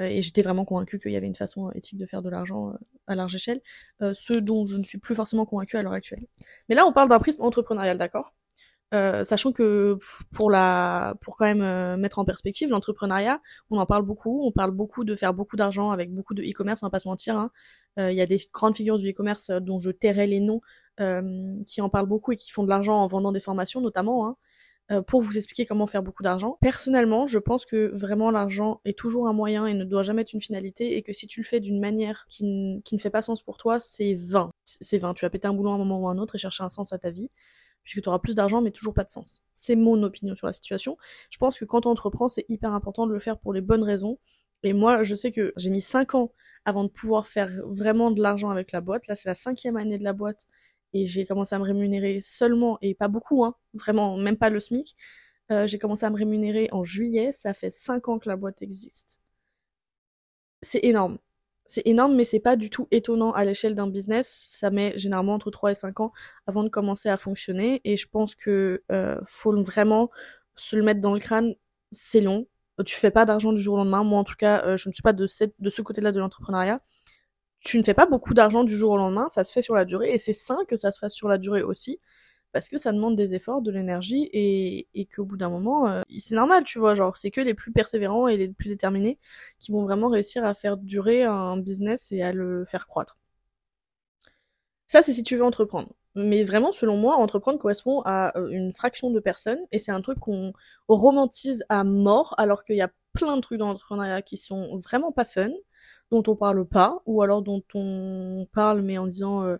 Euh, 0.00 0.04
et 0.04 0.22
j'étais 0.22 0.42
vraiment 0.42 0.64
convaincue 0.64 0.98
qu'il 0.98 1.12
y 1.12 1.16
avait 1.16 1.26
une 1.26 1.36
façon 1.36 1.70
éthique 1.72 1.98
de 1.98 2.06
faire 2.06 2.22
de 2.22 2.30
l'argent 2.30 2.70
euh, 2.70 2.74
à 3.06 3.16
large 3.16 3.34
échelle, 3.34 3.60
ce 4.00 4.32
dont 4.34 4.66
je 4.66 4.76
ne 4.76 4.84
suis 4.84 4.98
plus 4.98 5.14
forcément 5.14 5.46
convaincue 5.46 5.76
à 5.76 5.82
l'heure 5.82 5.92
actuelle. 5.92 6.26
Mais 6.68 6.74
là, 6.74 6.86
on 6.86 6.92
parle 6.92 7.08
d'un 7.08 7.18
prisme 7.18 7.42
entrepreneurial, 7.42 7.98
d'accord? 7.98 8.34
Euh, 8.94 9.24
sachant 9.24 9.50
que 9.50 9.98
pour 10.32 10.50
la, 10.50 11.14
pour 11.20 11.36
quand 11.36 11.46
même 11.46 11.62
euh, 11.62 11.96
mettre 11.96 12.20
en 12.20 12.24
perspective 12.24 12.70
l'entrepreneuriat, 12.70 13.40
on 13.70 13.78
en 13.78 13.86
parle 13.86 14.04
beaucoup. 14.04 14.46
On 14.46 14.52
parle 14.52 14.70
beaucoup 14.70 15.04
de 15.04 15.14
faire 15.16 15.34
beaucoup 15.34 15.56
d'argent 15.56 15.90
avec 15.90 16.12
beaucoup 16.12 16.34
de 16.34 16.42
e-commerce, 16.42 16.82
on 16.82 16.86
va 16.86 16.90
pas 16.90 17.00
se 17.00 17.08
mentir. 17.08 17.36
Hein. 17.36 17.50
Euh, 17.98 18.12
il 18.12 18.16
y 18.16 18.20
a 18.20 18.26
des 18.26 18.38
grandes 18.52 18.76
figures 18.76 18.98
du 18.98 19.10
e-commerce 19.10 19.50
dont 19.50 19.80
je 19.80 19.90
tairai 19.90 20.26
les 20.26 20.40
noms, 20.40 20.60
qui 21.66 21.80
en 21.80 21.88
parlent 21.88 22.06
beaucoup 22.06 22.30
et 22.30 22.36
qui 22.36 22.52
font 22.52 22.62
de 22.62 22.68
l'argent 22.68 22.94
en 22.94 23.06
vendant 23.08 23.32
des 23.32 23.40
formations 23.40 23.80
notamment. 23.80 24.28
Hein, 24.28 24.36
pour 25.06 25.22
vous 25.22 25.38
expliquer 25.38 25.64
comment 25.64 25.86
faire 25.86 26.02
beaucoup 26.02 26.22
d'argent. 26.22 26.58
Personnellement, 26.60 27.26
je 27.26 27.38
pense 27.38 27.64
que 27.64 27.90
vraiment 27.94 28.30
l'argent 28.30 28.82
est 28.84 28.96
toujours 28.96 29.28
un 29.28 29.32
moyen 29.32 29.64
et 29.64 29.72
ne 29.72 29.82
doit 29.82 30.02
jamais 30.02 30.20
être 30.20 30.34
une 30.34 30.42
finalité 30.42 30.98
et 30.98 31.02
que 31.02 31.14
si 31.14 31.26
tu 31.26 31.40
le 31.40 31.46
fais 31.46 31.58
d'une 31.58 31.80
manière 31.80 32.26
qui, 32.28 32.82
qui 32.84 32.94
ne 32.94 33.00
fait 33.00 33.08
pas 33.08 33.22
sens 33.22 33.40
pour 33.40 33.56
toi, 33.56 33.80
c'est 33.80 34.12
vain. 34.12 34.50
C'est 34.66 34.98
vain. 34.98 35.14
Tu 35.14 35.24
vas 35.24 35.30
péter 35.30 35.48
un 35.48 35.54
boulot 35.54 35.70
à 35.70 35.74
un 35.74 35.78
moment 35.78 36.00
ou 36.00 36.08
à 36.08 36.10
un 36.10 36.18
autre 36.18 36.34
et 36.34 36.38
chercher 36.38 36.64
un 36.64 36.68
sens 36.68 36.92
à 36.92 36.98
ta 36.98 37.08
vie 37.08 37.30
puisque 37.84 38.02
tu 38.02 38.08
auras 38.08 38.18
plus 38.18 38.34
d'argent 38.34 38.60
mais 38.60 38.70
toujours 38.70 38.94
pas 38.94 39.04
de 39.04 39.10
sens. 39.10 39.42
C'est 39.54 39.76
mon 39.76 40.02
opinion 40.02 40.34
sur 40.34 40.46
la 40.46 40.52
situation. 40.52 40.96
Je 41.30 41.38
pense 41.38 41.58
que 41.58 41.64
quand 41.64 41.86
on 41.86 41.90
entreprend, 41.90 42.28
c'est 42.28 42.46
hyper 42.48 42.72
important 42.72 43.06
de 43.06 43.12
le 43.12 43.20
faire 43.20 43.38
pour 43.38 43.52
les 43.52 43.60
bonnes 43.60 43.84
raisons. 43.84 44.18
Et 44.62 44.72
moi, 44.72 45.02
je 45.04 45.14
sais 45.14 45.30
que 45.32 45.52
j'ai 45.56 45.70
mis 45.70 45.82
5 45.82 46.14
ans 46.14 46.32
avant 46.64 46.84
de 46.84 46.88
pouvoir 46.88 47.28
faire 47.28 47.50
vraiment 47.66 48.10
de 48.10 48.22
l'argent 48.22 48.50
avec 48.50 48.72
la 48.72 48.80
boîte. 48.80 49.06
Là, 49.08 49.16
c'est 49.16 49.28
la 49.28 49.34
cinquième 49.34 49.76
année 49.76 49.98
de 49.98 50.04
la 50.04 50.14
boîte 50.14 50.46
et 50.94 51.06
j'ai 51.06 51.26
commencé 51.26 51.54
à 51.54 51.58
me 51.58 51.64
rémunérer 51.64 52.20
seulement, 52.22 52.78
et 52.80 52.94
pas 52.94 53.08
beaucoup, 53.08 53.44
hein, 53.44 53.56
vraiment, 53.74 54.16
même 54.16 54.36
pas 54.38 54.48
le 54.50 54.60
SMIC. 54.60 54.96
Euh, 55.52 55.66
j'ai 55.66 55.78
commencé 55.78 56.06
à 56.06 56.10
me 56.10 56.16
rémunérer 56.16 56.68
en 56.72 56.84
juillet, 56.84 57.32
ça 57.32 57.52
fait 57.54 57.70
5 57.72 58.08
ans 58.08 58.18
que 58.18 58.28
la 58.28 58.36
boîte 58.36 58.62
existe. 58.62 59.20
C'est 60.62 60.80
énorme 60.84 61.18
c'est 61.66 61.82
énorme, 61.86 62.14
mais 62.14 62.24
c'est 62.24 62.40
pas 62.40 62.56
du 62.56 62.68
tout 62.68 62.88
étonnant 62.90 63.32
à 63.32 63.44
l'échelle 63.44 63.74
d'un 63.74 63.86
business. 63.86 64.28
Ça 64.60 64.70
met 64.70 64.96
généralement 64.98 65.34
entre 65.34 65.50
3 65.50 65.70
et 65.72 65.74
5 65.74 66.00
ans 66.00 66.12
avant 66.46 66.62
de 66.62 66.68
commencer 66.68 67.08
à 67.08 67.16
fonctionner. 67.16 67.80
Et 67.84 67.96
je 67.96 68.08
pense 68.08 68.34
que 68.34 68.82
euh, 68.92 69.18
faut 69.24 69.52
vraiment 69.62 70.10
se 70.56 70.76
le 70.76 70.82
mettre 70.82 71.00
dans 71.00 71.14
le 71.14 71.20
crâne. 71.20 71.54
C'est 71.90 72.20
long. 72.20 72.46
Tu 72.84 72.96
fais 72.96 73.10
pas 73.10 73.24
d'argent 73.24 73.52
du 73.52 73.62
jour 73.62 73.74
au 73.74 73.76
lendemain. 73.78 74.04
Moi, 74.04 74.18
en 74.18 74.24
tout 74.24 74.34
cas, 74.36 74.64
euh, 74.66 74.76
je 74.76 74.88
ne 74.88 74.92
suis 74.92 75.02
pas 75.02 75.12
de, 75.12 75.26
cette, 75.26 75.54
de 75.58 75.70
ce 75.70 75.80
côté-là 75.80 76.12
de 76.12 76.20
l'entrepreneuriat. 76.20 76.80
Tu 77.60 77.78
ne 77.78 77.82
fais 77.82 77.94
pas 77.94 78.06
beaucoup 78.06 78.34
d'argent 78.34 78.64
du 78.64 78.76
jour 78.76 78.92
au 78.92 78.96
lendemain. 78.98 79.28
Ça 79.30 79.44
se 79.44 79.52
fait 79.52 79.62
sur 79.62 79.74
la 79.74 79.86
durée. 79.86 80.12
Et 80.12 80.18
c'est 80.18 80.32
sain 80.34 80.58
que 80.68 80.76
ça 80.76 80.90
se 80.90 80.98
fasse 80.98 81.14
sur 81.14 81.28
la 81.28 81.38
durée 81.38 81.62
aussi 81.62 81.98
parce 82.54 82.68
que 82.68 82.78
ça 82.78 82.92
demande 82.92 83.16
des 83.16 83.34
efforts, 83.34 83.62
de 83.62 83.72
l'énergie, 83.72 84.30
et, 84.32 85.08
qu'au 85.14 85.24
bout 85.24 85.36
d'un 85.36 85.50
moment, 85.50 85.88
euh, 85.88 86.02
c'est 86.20 86.36
normal, 86.36 86.62
tu 86.64 86.78
vois, 86.78 86.94
genre 86.94 87.16
c'est 87.16 87.32
que 87.32 87.40
les 87.40 87.52
plus 87.52 87.72
persévérants 87.72 88.28
et 88.28 88.36
les 88.36 88.48
plus 88.48 88.68
déterminés 88.68 89.18
qui 89.58 89.72
vont 89.72 89.82
vraiment 89.82 90.08
réussir 90.08 90.44
à 90.44 90.54
faire 90.54 90.76
durer 90.76 91.24
un 91.24 91.56
business 91.58 92.12
et 92.12 92.22
à 92.22 92.32
le 92.32 92.64
faire 92.64 92.86
croître. 92.86 93.18
Ça, 94.86 95.02
c'est 95.02 95.12
si 95.12 95.24
tu 95.24 95.36
veux 95.36 95.42
entreprendre. 95.44 95.88
Mais 96.14 96.44
vraiment, 96.44 96.70
selon 96.72 96.96
moi, 96.96 97.16
entreprendre 97.16 97.58
correspond 97.58 98.02
à 98.04 98.38
euh, 98.38 98.48
une 98.50 98.72
fraction 98.72 99.10
de 99.10 99.18
personnes, 99.18 99.58
et 99.72 99.80
c'est 99.80 99.90
un 99.92 100.00
truc 100.00 100.20
qu'on 100.20 100.52
romantise 100.86 101.64
à 101.68 101.82
mort, 101.82 102.34
alors 102.38 102.62
qu'il 102.62 102.76
y 102.76 102.82
a 102.82 102.90
plein 103.14 103.34
de 103.36 103.40
trucs 103.40 103.58
dans 103.58 103.66
l'entrepreneuriat 103.66 104.22
qui 104.22 104.36
sont 104.36 104.78
vraiment 104.78 105.10
pas 105.10 105.24
fun, 105.24 105.50
dont 106.12 106.22
on 106.28 106.36
parle 106.36 106.64
pas, 106.66 107.02
ou 107.06 107.20
alors 107.22 107.42
dont 107.42 107.64
on 107.74 108.46
parle 108.52 108.82
mais 108.82 108.96
en 108.96 109.08
disant... 109.08 109.44
Euh, 109.44 109.56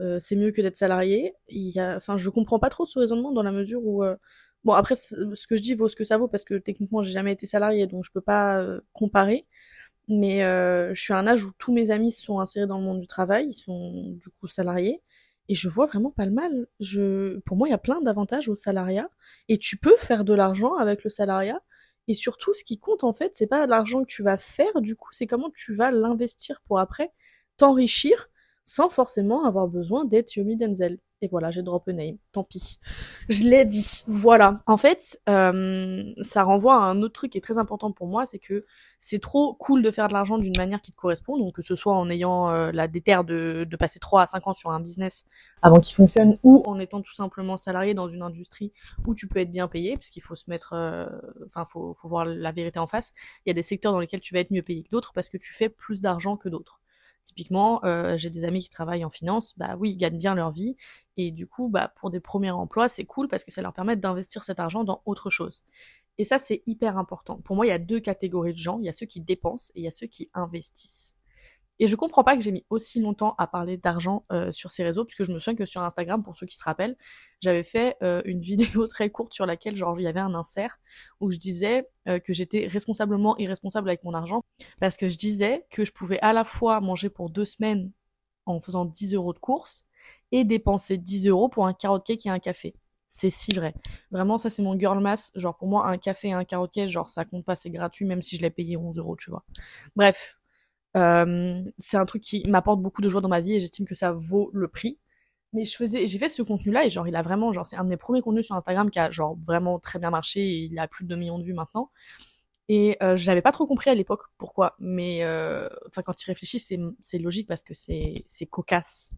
euh, 0.00 0.18
c'est 0.20 0.36
mieux 0.36 0.50
que 0.52 0.60
d'être 0.62 0.76
salarié. 0.76 1.34
Il 1.48 1.68
y 1.70 1.80
a, 1.80 1.96
enfin, 1.96 2.16
je 2.16 2.28
comprends 2.30 2.58
pas 2.58 2.70
trop 2.70 2.84
ce 2.84 2.98
raisonnement 2.98 3.32
dans 3.32 3.42
la 3.42 3.52
mesure 3.52 3.84
où, 3.84 4.02
euh, 4.04 4.16
bon, 4.64 4.72
après, 4.72 4.94
ce 4.94 5.46
que 5.46 5.56
je 5.56 5.62
dis 5.62 5.74
vaut 5.74 5.88
ce 5.88 5.96
que 5.96 6.04
ça 6.04 6.18
vaut 6.18 6.28
parce 6.28 6.44
que 6.44 6.54
techniquement, 6.54 7.02
j'ai 7.02 7.12
jamais 7.12 7.32
été 7.32 7.46
salarié, 7.46 7.86
donc 7.86 8.04
je 8.04 8.10
peux 8.12 8.20
pas 8.20 8.60
euh, 8.62 8.80
comparer. 8.92 9.46
Mais 10.08 10.40
je 10.94 11.00
suis 11.00 11.14
à 11.14 11.18
un 11.18 11.26
âge 11.26 11.44
où 11.44 11.52
tous 11.58 11.72
mes 11.72 11.90
amis 11.90 12.12
sont 12.12 12.38
insérés 12.38 12.66
dans 12.66 12.78
le 12.78 12.84
monde 12.84 13.00
du 13.00 13.06
travail, 13.06 13.46
ils 13.48 13.54
sont 13.54 14.10
du 14.20 14.28
coup 14.38 14.46
salariés, 14.46 15.02
et 15.48 15.54
je 15.54 15.68
vois 15.68 15.86
vraiment 15.86 16.10
pas 16.10 16.26
le 16.26 16.32
mal. 16.32 16.66
Je, 16.78 17.38
pour 17.40 17.56
moi, 17.56 17.68
il 17.68 17.70
y 17.70 17.74
a 17.74 17.78
plein 17.78 18.02
d'avantages 18.02 18.48
au 18.50 18.54
salariat, 18.54 19.08
et 19.48 19.56
tu 19.58 19.78
peux 19.78 19.96
faire 19.96 20.24
de 20.24 20.34
l'argent 20.34 20.74
avec 20.74 21.04
le 21.04 21.10
salariat. 21.10 21.60
Et 22.06 22.14
surtout, 22.14 22.52
ce 22.52 22.64
qui 22.64 22.78
compte 22.78 23.02
en 23.02 23.14
fait, 23.14 23.30
c'est 23.34 23.46
pas 23.46 23.66
l'argent 23.66 24.02
que 24.02 24.08
tu 24.10 24.22
vas 24.22 24.36
faire, 24.36 24.82
du 24.82 24.94
coup, 24.94 25.08
c'est 25.12 25.26
comment 25.26 25.50
tu 25.50 25.74
vas 25.74 25.90
l'investir 25.90 26.60
pour 26.66 26.78
après 26.78 27.10
t'enrichir 27.56 28.28
sans 28.64 28.88
forcément 28.88 29.44
avoir 29.44 29.68
besoin 29.68 30.04
d'être 30.04 30.36
Yomi 30.36 30.56
Denzel. 30.56 30.98
Et 31.22 31.28
voilà, 31.28 31.50
j'ai 31.50 31.62
drop 31.62 31.88
a 31.88 31.92
name, 31.92 32.18
tant 32.32 32.44
pis. 32.44 32.80
Je 33.30 33.44
l'ai 33.44 33.64
dit, 33.64 34.04
voilà. 34.06 34.60
En 34.66 34.76
fait, 34.76 35.18
euh, 35.26 36.12
ça 36.20 36.42
renvoie 36.42 36.74
à 36.74 36.80
un 36.80 37.00
autre 37.00 37.14
truc 37.14 37.32
qui 37.32 37.38
est 37.38 37.40
très 37.40 37.56
important 37.56 37.92
pour 37.92 38.08
moi, 38.08 38.26
c'est 38.26 38.38
que 38.38 38.66
c'est 38.98 39.20
trop 39.20 39.54
cool 39.54 39.82
de 39.82 39.90
faire 39.90 40.08
de 40.08 40.12
l'argent 40.12 40.36
d'une 40.36 40.56
manière 40.56 40.82
qui 40.82 40.92
te 40.92 40.96
correspond, 40.96 41.38
donc 41.38 41.54
que 41.54 41.62
ce 41.62 41.76
soit 41.76 41.94
en 41.94 42.10
ayant 42.10 42.50
euh, 42.50 42.72
la 42.72 42.88
déterre 42.88 43.24
de, 43.24 43.66
de 43.68 43.76
passer 43.76 44.00
3 44.00 44.22
à 44.22 44.26
5 44.26 44.46
ans 44.48 44.54
sur 44.54 44.70
un 44.70 44.80
business 44.80 45.24
avant 45.62 45.80
qu'il 45.80 45.94
fonctionne, 45.94 46.38
ou 46.42 46.62
en 46.66 46.78
étant 46.78 47.00
tout 47.00 47.14
simplement 47.14 47.56
salarié 47.56 47.94
dans 47.94 48.08
une 48.08 48.22
industrie 48.22 48.72
où 49.06 49.14
tu 49.14 49.26
peux 49.26 49.38
être 49.38 49.52
bien 49.52 49.66
payé, 49.66 49.94
parce 49.94 50.10
qu'il 50.10 50.22
faut 50.22 50.36
se 50.36 50.50
mettre, 50.50 50.74
euh, 50.74 51.06
enfin, 51.46 51.64
faut, 51.64 51.94
faut 51.94 52.08
voir 52.08 52.26
la 52.26 52.52
vérité 52.52 52.78
en 52.78 52.86
face. 52.86 53.14
Il 53.46 53.48
y 53.48 53.52
a 53.52 53.54
des 53.54 53.62
secteurs 53.62 53.92
dans 53.92 54.00
lesquels 54.00 54.20
tu 54.20 54.34
vas 54.34 54.40
être 54.40 54.50
mieux 54.50 54.62
payé 54.62 54.82
que 54.82 54.90
d'autres 54.90 55.12
parce 55.14 55.30
que 55.30 55.38
tu 55.38 55.54
fais 55.54 55.70
plus 55.70 56.02
d'argent 56.02 56.36
que 56.36 56.50
d'autres. 56.50 56.80
Typiquement, 57.24 57.84
euh, 57.84 58.16
j'ai 58.16 58.30
des 58.30 58.44
amis 58.44 58.62
qui 58.62 58.68
travaillent 58.70 59.04
en 59.04 59.10
finance, 59.10 59.54
bah 59.56 59.76
oui, 59.78 59.90
ils 59.92 59.96
gagnent 59.96 60.18
bien 60.18 60.34
leur 60.34 60.50
vie, 60.52 60.76
et 61.16 61.30
du 61.30 61.46
coup, 61.46 61.68
bah 61.68 61.92
pour 61.96 62.10
des 62.10 62.20
premiers 62.20 62.50
emplois, 62.50 62.88
c'est 62.88 63.04
cool 63.04 63.28
parce 63.28 63.44
que 63.44 63.50
ça 63.52 63.62
leur 63.62 63.72
permet 63.72 63.96
d'investir 63.96 64.44
cet 64.44 64.60
argent 64.60 64.84
dans 64.84 65.02
autre 65.06 65.30
chose. 65.30 65.62
Et 66.18 66.24
ça, 66.24 66.38
c'est 66.38 66.62
hyper 66.66 66.98
important. 66.98 67.38
Pour 67.38 67.56
moi, 67.56 67.66
il 67.66 67.70
y 67.70 67.72
a 67.72 67.78
deux 67.78 68.00
catégories 68.00 68.52
de 68.52 68.58
gens. 68.58 68.78
Il 68.78 68.86
y 68.86 68.88
a 68.88 68.92
ceux 68.92 69.06
qui 69.06 69.20
dépensent 69.20 69.72
et 69.74 69.80
il 69.80 69.84
y 69.84 69.88
a 69.88 69.90
ceux 69.90 70.06
qui 70.06 70.30
investissent. 70.34 71.13
Et 71.78 71.86
je 71.88 71.96
comprends 71.96 72.22
pas 72.22 72.36
que 72.36 72.42
j'ai 72.42 72.52
mis 72.52 72.64
aussi 72.70 73.00
longtemps 73.00 73.34
à 73.38 73.46
parler 73.46 73.76
d'argent 73.76 74.24
euh, 74.32 74.52
sur 74.52 74.70
ces 74.70 74.84
réseaux, 74.84 75.04
puisque 75.04 75.24
je 75.24 75.32
me 75.32 75.38
souviens 75.38 75.56
que 75.56 75.66
sur 75.66 75.82
Instagram, 75.82 76.22
pour 76.22 76.36
ceux 76.36 76.46
qui 76.46 76.56
se 76.56 76.64
rappellent, 76.64 76.96
j'avais 77.40 77.64
fait 77.64 77.96
euh, 78.02 78.22
une 78.24 78.40
vidéo 78.42 78.86
très 78.86 79.10
courte 79.10 79.34
sur 79.34 79.46
laquelle, 79.46 79.76
genre, 79.76 79.98
il 79.98 80.04
y 80.04 80.06
avait 80.06 80.20
un 80.20 80.34
insert 80.34 80.78
où 81.20 81.30
je 81.30 81.38
disais 81.38 81.88
euh, 82.08 82.18
que 82.18 82.32
j'étais 82.32 82.66
responsablement 82.66 83.36
irresponsable 83.38 83.88
avec 83.88 84.04
mon 84.04 84.14
argent, 84.14 84.42
parce 84.80 84.96
que 84.96 85.08
je 85.08 85.18
disais 85.18 85.66
que 85.70 85.84
je 85.84 85.92
pouvais 85.92 86.20
à 86.20 86.32
la 86.32 86.44
fois 86.44 86.80
manger 86.80 87.10
pour 87.10 87.30
deux 87.30 87.44
semaines 87.44 87.90
en 88.46 88.60
faisant 88.60 88.84
10 88.84 89.14
euros 89.14 89.32
de 89.32 89.38
courses 89.38 89.84
et 90.32 90.44
dépenser 90.44 90.98
10 90.98 91.28
euros 91.28 91.48
pour 91.48 91.66
un 91.66 91.72
carrot 91.72 92.00
cake 92.00 92.26
et 92.26 92.30
un 92.30 92.38
café. 92.38 92.74
C'est 93.08 93.30
si 93.30 93.54
vrai. 93.54 93.74
Vraiment, 94.10 94.38
ça 94.38 94.50
c'est 94.50 94.62
mon 94.62 94.78
girl 94.78 95.00
mass. 95.00 95.30
Genre 95.36 95.56
pour 95.56 95.68
moi, 95.68 95.86
un 95.86 95.98
café 95.98 96.28
et 96.28 96.32
un 96.32 96.44
carrot 96.44 96.68
cake, 96.68 96.88
genre 96.88 97.10
ça 97.10 97.24
compte 97.24 97.44
pas, 97.44 97.56
c'est 97.56 97.70
gratuit, 97.70 98.04
même 98.04 98.22
si 98.22 98.36
je 98.36 98.42
l'ai 98.42 98.50
payé 98.50 98.76
11 98.76 98.98
euros, 98.98 99.16
tu 99.16 99.30
vois. 99.30 99.44
Bref, 99.94 100.36
euh, 100.96 101.62
c'est 101.78 101.96
un 101.96 102.06
truc 102.06 102.22
qui 102.22 102.42
m'apporte 102.48 102.80
beaucoup 102.80 103.02
de 103.02 103.08
joie 103.08 103.20
dans 103.20 103.28
ma 103.28 103.40
vie 103.40 103.54
et 103.54 103.60
j'estime 103.60 103.86
que 103.86 103.94
ça 103.94 104.12
vaut 104.12 104.50
le 104.52 104.68
prix. 104.68 104.98
Mais 105.52 105.64
je 105.64 105.76
faisais, 105.76 106.06
j'ai 106.06 106.18
fait 106.18 106.28
ce 106.28 106.42
contenu-là 106.42 106.84
et 106.84 106.90
genre 106.90 107.06
il 107.06 107.14
a 107.16 107.22
vraiment, 107.22 107.52
genre 107.52 107.66
c'est 107.66 107.76
un 107.76 107.84
de 107.84 107.88
mes 107.88 107.96
premiers 107.96 108.22
contenus 108.22 108.46
sur 108.46 108.56
Instagram 108.56 108.90
qui 108.90 108.98
a 108.98 109.10
genre 109.10 109.36
vraiment 109.36 109.78
très 109.78 109.98
bien 110.00 110.10
marché 110.10 110.40
et 110.40 110.58
il 110.64 110.78
a 110.78 110.88
plus 110.88 111.04
de 111.04 111.10
2 111.10 111.16
millions 111.16 111.38
de 111.38 111.44
vues 111.44 111.54
maintenant. 111.54 111.90
Et 112.68 112.96
euh, 113.02 113.16
je 113.16 113.26
l'avais 113.26 113.42
pas 113.42 113.52
trop 113.52 113.66
compris 113.66 113.90
à 113.90 113.94
l'époque 113.94 114.22
pourquoi, 114.38 114.74
mais 114.78 115.22
euh, 115.22 115.68
enfin 115.88 116.02
quand 116.02 116.14
tu 116.14 116.30
réfléchis 116.30 116.58
c'est 116.58 116.78
c'est 117.00 117.18
logique 117.18 117.46
parce 117.46 117.62
que 117.62 117.74
c'est 117.74 118.24
c'est 118.26 118.46
cocasse. 118.46 119.10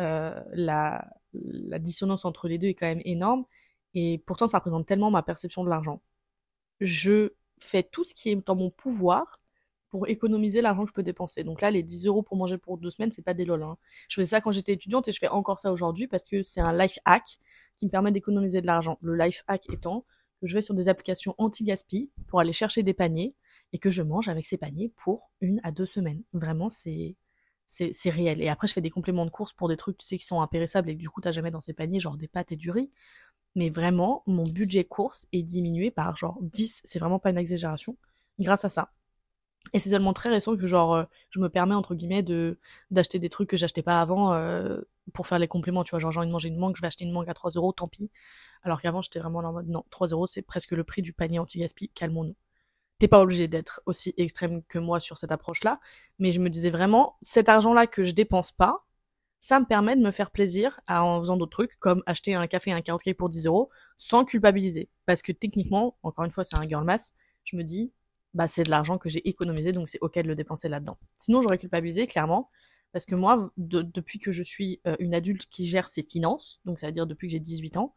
Euh, 0.00 0.40
la 0.52 1.06
la 1.34 1.78
dissonance 1.78 2.24
entre 2.24 2.48
les 2.48 2.58
deux 2.58 2.68
est 2.68 2.74
quand 2.74 2.86
même 2.86 3.02
énorme 3.04 3.44
et 3.94 4.18
pourtant 4.26 4.48
ça 4.48 4.58
représente 4.58 4.86
tellement 4.86 5.10
ma 5.10 5.22
perception 5.22 5.64
de 5.64 5.70
l'argent. 5.70 6.02
Je 6.80 7.32
fais 7.60 7.82
tout 7.82 8.04
ce 8.04 8.14
qui 8.14 8.30
est 8.30 8.46
dans 8.46 8.56
mon 8.56 8.70
pouvoir 8.70 9.40
pour 9.90 10.08
économiser 10.08 10.60
l'argent 10.60 10.84
que 10.84 10.90
je 10.90 10.94
peux 10.94 11.02
dépenser. 11.02 11.44
Donc 11.44 11.60
là, 11.60 11.70
les 11.70 11.82
10 11.82 12.06
euros 12.06 12.22
pour 12.22 12.36
manger 12.36 12.58
pour 12.58 12.78
deux 12.78 12.90
semaines, 12.90 13.12
c'est 13.12 13.22
pas 13.22 13.34
des 13.34 13.44
lol. 13.44 13.62
Hein. 13.62 13.76
Je 14.08 14.16
faisais 14.16 14.30
ça 14.30 14.40
quand 14.40 14.52
j'étais 14.52 14.72
étudiante 14.72 15.08
et 15.08 15.12
je 15.12 15.18
fais 15.18 15.28
encore 15.28 15.58
ça 15.58 15.72
aujourd'hui 15.72 16.06
parce 16.06 16.24
que 16.24 16.42
c'est 16.42 16.60
un 16.60 16.76
life 16.76 16.98
hack 17.04 17.38
qui 17.78 17.86
me 17.86 17.90
permet 17.90 18.12
d'économiser 18.12 18.60
de 18.60 18.66
l'argent. 18.66 18.98
Le 19.00 19.16
life 19.16 19.44
hack 19.46 19.68
étant 19.70 20.04
que 20.40 20.46
je 20.46 20.54
vais 20.54 20.62
sur 20.62 20.74
des 20.74 20.88
applications 20.88 21.34
anti-gaspi 21.38 22.10
pour 22.26 22.40
aller 22.40 22.52
chercher 22.52 22.82
des 22.82 22.94
paniers 22.94 23.34
et 23.72 23.78
que 23.78 23.90
je 23.90 24.02
mange 24.02 24.28
avec 24.28 24.46
ces 24.46 24.56
paniers 24.56 24.92
pour 24.96 25.30
une 25.40 25.60
à 25.62 25.70
deux 25.70 25.86
semaines. 25.86 26.22
Vraiment, 26.32 26.68
c'est 26.70 27.16
c'est 27.70 28.10
réel. 28.10 28.40
Et 28.40 28.48
après, 28.48 28.66
je 28.66 28.72
fais 28.72 28.80
des 28.80 28.88
compléments 28.88 29.26
de 29.26 29.30
course 29.30 29.52
pour 29.52 29.68
des 29.68 29.76
trucs, 29.76 29.98
tu 29.98 30.06
sais, 30.06 30.16
qui 30.16 30.24
sont 30.24 30.40
impérissables 30.40 30.88
et 30.88 30.94
que 30.94 31.00
du 31.00 31.10
coup, 31.10 31.20
t'as 31.20 31.32
jamais 31.32 31.50
dans 31.50 31.60
ces 31.60 31.74
paniers, 31.74 32.00
genre 32.00 32.16
des 32.16 32.26
pâtes 32.26 32.50
et 32.50 32.56
du 32.56 32.70
riz. 32.70 32.90
Mais 33.54 33.68
vraiment, 33.68 34.22
mon 34.26 34.44
budget 34.44 34.84
course 34.84 35.26
est 35.32 35.42
diminué 35.42 35.90
par 35.90 36.16
genre 36.16 36.38
10, 36.40 36.80
c'est 36.84 36.98
vraiment 36.98 37.18
pas 37.18 37.30
une 37.30 37.38
exagération, 37.38 37.96
grâce 38.38 38.64
à 38.64 38.70
ça. 38.70 38.90
Et 39.74 39.78
c'est 39.78 39.90
seulement 39.90 40.12
très 40.12 40.30
récent 40.30 40.56
que 40.56 40.66
genre 40.66 40.94
euh, 40.94 41.04
je 41.30 41.40
me 41.40 41.48
permets 41.48 41.74
entre 41.74 41.94
guillemets 41.94 42.22
de 42.22 42.58
d'acheter 42.90 43.18
des 43.18 43.28
trucs 43.28 43.50
que 43.50 43.56
j'achetais 43.56 43.82
pas 43.82 44.00
avant 44.00 44.32
euh, 44.34 44.80
pour 45.12 45.26
faire 45.26 45.38
les 45.38 45.48
compléments, 45.48 45.84
tu 45.84 45.90
vois, 45.90 45.98
genre 45.98 46.12
j'ai 46.12 46.20
envie 46.20 46.28
de 46.28 46.32
manger 46.32 46.48
une 46.48 46.58
mangue, 46.58 46.76
je 46.76 46.80
vais 46.80 46.86
acheter 46.86 47.04
une 47.04 47.12
mangue 47.12 47.28
à 47.28 47.34
3 47.34 47.50
euros, 47.52 47.72
tant 47.72 47.88
pis. 47.88 48.10
Alors 48.62 48.80
qu'avant 48.80 49.02
j'étais 49.02 49.20
vraiment 49.20 49.40
en 49.40 49.52
mode 49.52 49.68
non, 49.68 49.84
3 49.90 50.08
euros 50.08 50.26
c'est 50.26 50.42
presque 50.42 50.72
le 50.72 50.84
prix 50.84 51.02
du 51.02 51.12
panier 51.12 51.38
anti-gaspi, 51.38 51.90
calmons-nous. 51.94 52.36
T'es 52.98 53.08
pas 53.08 53.20
obligé 53.20 53.46
d'être 53.46 53.80
aussi 53.86 54.14
extrême 54.16 54.62
que 54.64 54.78
moi 54.78 55.00
sur 55.00 55.18
cette 55.18 55.32
approche-là, 55.32 55.80
mais 56.18 56.32
je 56.32 56.40
me 56.40 56.50
disais 56.50 56.70
vraiment, 56.70 57.16
cet 57.22 57.48
argent-là 57.48 57.86
que 57.86 58.02
je 58.04 58.12
dépense 58.12 58.50
pas, 58.52 58.84
ça 59.40 59.60
me 59.60 59.66
permet 59.66 59.96
de 59.96 60.02
me 60.02 60.10
faire 60.10 60.30
plaisir 60.30 60.80
en 60.88 61.20
faisant 61.20 61.36
d'autres 61.36 61.52
trucs, 61.52 61.78
comme 61.78 62.02
acheter 62.06 62.34
un 62.34 62.46
café 62.46 62.70
et 62.70 62.72
un 62.72 62.80
40 62.80 63.14
pour 63.14 63.28
10 63.28 63.46
euros, 63.46 63.70
sans 63.96 64.24
culpabiliser. 64.24 64.88
Parce 65.06 65.22
que 65.22 65.32
techniquement, 65.32 65.96
encore 66.02 66.24
une 66.24 66.32
fois, 66.32 66.44
c'est 66.44 66.56
un 66.56 66.66
girl 66.66 66.84
mass, 66.84 67.14
je 67.44 67.56
me 67.56 67.62
dis, 67.62 67.92
bah 68.34 68.48
c'est 68.48 68.64
de 68.64 68.70
l'argent 68.70 68.98
que 68.98 69.08
j'ai 69.08 69.26
économisé, 69.28 69.72
donc 69.72 69.88
c'est 69.88 69.98
ok 70.00 70.18
de 70.18 70.28
le 70.28 70.34
dépenser 70.34 70.68
là-dedans. 70.68 70.98
Sinon, 71.16 71.42
j'aurais 71.42 71.58
culpabilisé, 71.58 72.06
clairement, 72.06 72.50
parce 72.92 73.06
que 73.06 73.14
moi, 73.14 73.50
depuis 73.56 74.18
que 74.18 74.32
je 74.32 74.42
suis 74.42 74.80
euh, 74.86 74.96
une 74.98 75.14
adulte 75.14 75.46
qui 75.50 75.64
gère 75.64 75.88
ses 75.88 76.02
finances, 76.02 76.60
donc 76.64 76.80
ça 76.80 76.86
veut 76.86 76.92
dire 76.92 77.06
depuis 77.06 77.28
que 77.28 77.32
j'ai 77.32 77.40
18 77.40 77.76
ans, 77.76 77.94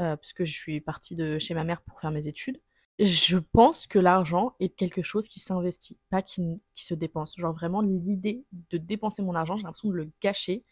euh, 0.00 0.16
puisque 0.16 0.44
je 0.44 0.52
suis 0.52 0.80
partie 0.80 1.14
de 1.16 1.38
chez 1.38 1.54
ma 1.54 1.64
mère 1.64 1.82
pour 1.82 2.00
faire 2.00 2.10
mes 2.10 2.28
études, 2.28 2.60
je 2.98 3.38
pense 3.38 3.86
que 3.86 3.98
l'argent 3.98 4.54
est 4.60 4.70
quelque 4.70 5.02
chose 5.02 5.28
qui 5.28 5.40
s'investit, 5.40 5.98
pas 6.10 6.22
qui, 6.22 6.58
qui, 6.74 6.84
se 6.84 6.94
dépense. 6.94 7.36
Genre 7.36 7.52
vraiment, 7.52 7.80
l'idée 7.80 8.44
de 8.70 8.78
dépenser 8.78 9.22
mon 9.22 9.34
argent, 9.34 9.56
j'ai 9.56 9.62
l'impression 9.64 9.88
de 9.88 9.94
le 9.94 10.10
gâcher. 10.20 10.64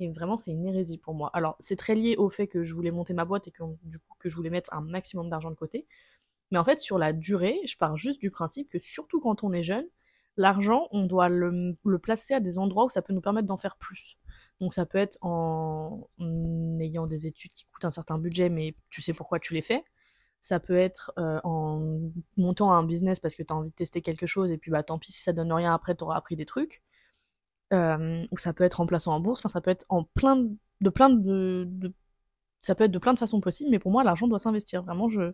Et 0.00 0.10
vraiment, 0.10 0.38
c'est 0.38 0.52
une 0.52 0.66
hérésie 0.66 0.98
pour 0.98 1.14
moi. 1.14 1.30
Alors, 1.34 1.56
c'est 1.60 1.76
très 1.76 1.94
lié 1.94 2.16
au 2.16 2.30
fait 2.30 2.46
que 2.48 2.62
je 2.62 2.74
voulais 2.74 2.90
monter 2.90 3.14
ma 3.14 3.24
boîte 3.24 3.48
et 3.48 3.50
que, 3.52 3.62
du 3.84 3.98
coup, 3.98 4.14
que 4.18 4.28
je 4.28 4.36
voulais 4.36 4.50
mettre 4.50 4.72
un 4.72 4.80
maximum 4.80 5.28
d'argent 5.28 5.50
de 5.50 5.56
côté. 5.56 5.86
Mais 6.50 6.58
en 6.58 6.64
fait, 6.64 6.80
sur 6.80 6.98
la 6.98 7.12
durée, 7.12 7.60
je 7.66 7.76
pars 7.76 7.96
juste 7.96 8.20
du 8.20 8.30
principe 8.30 8.68
que 8.70 8.78
surtout 8.78 9.20
quand 9.20 9.44
on 9.44 9.52
est 9.52 9.62
jeune, 9.62 9.86
l'argent, 10.36 10.88
on 10.92 11.04
doit 11.04 11.28
le, 11.28 11.76
placer 12.02 12.34
à 12.34 12.40
des 12.40 12.58
endroits 12.58 12.86
où 12.86 12.90
ça 12.90 13.02
peut 13.02 13.12
nous 13.12 13.20
permettre 13.20 13.46
d'en 13.46 13.58
faire 13.58 13.76
plus. 13.76 14.16
Donc 14.60 14.72
ça 14.74 14.86
peut 14.86 14.98
être 14.98 15.18
en, 15.20 16.08
ayant 16.80 17.06
des 17.06 17.26
études 17.26 17.52
qui 17.52 17.66
coûtent 17.66 17.84
un 17.84 17.90
certain 17.90 18.18
budget, 18.18 18.48
mais 18.48 18.74
tu 18.88 19.02
sais 19.02 19.12
pourquoi 19.12 19.38
tu 19.40 19.54
les 19.54 19.62
fais. 19.62 19.84
Ça 20.40 20.60
peut 20.60 20.76
être 20.76 21.12
euh, 21.18 21.40
en 21.42 22.10
montant 22.36 22.72
un 22.72 22.84
business 22.84 23.18
parce 23.20 23.34
que 23.34 23.42
tu 23.42 23.52
as 23.52 23.56
envie 23.56 23.70
de 23.70 23.74
tester 23.74 24.02
quelque 24.02 24.26
chose 24.26 24.50
et 24.50 24.58
puis 24.58 24.70
bah 24.70 24.84
tant 24.84 24.98
pis 24.98 25.10
si 25.12 25.20
ça 25.20 25.32
donne 25.32 25.52
rien 25.52 25.74
après, 25.74 25.96
tu 25.96 26.04
auras 26.04 26.16
appris 26.16 26.36
des 26.36 26.46
trucs. 26.46 26.82
Euh, 27.72 28.24
ou 28.30 28.38
ça 28.38 28.52
peut 28.54 28.64
être 28.64 28.80
en 28.80 28.86
plaçant 28.86 29.12
en 29.12 29.20
bourse, 29.20 29.40
enfin 29.40 29.48
ça 29.50 29.60
peut 29.60 29.70
être 29.70 29.84
en 29.90 30.04
plein 30.04 30.36
de, 30.80 30.90
plein 30.90 31.10
de, 31.10 31.64
de 31.68 31.92
ça 32.60 32.74
peut 32.74 32.84
être 32.84 32.90
de 32.90 32.98
plein 32.98 33.14
de 33.14 33.18
façons 33.18 33.40
possibles, 33.40 33.70
mais 33.70 33.78
pour 33.78 33.90
moi, 33.90 34.04
l'argent 34.04 34.26
doit 34.28 34.38
s'investir. 34.38 34.82
Vraiment, 34.82 35.08
je, 35.08 35.32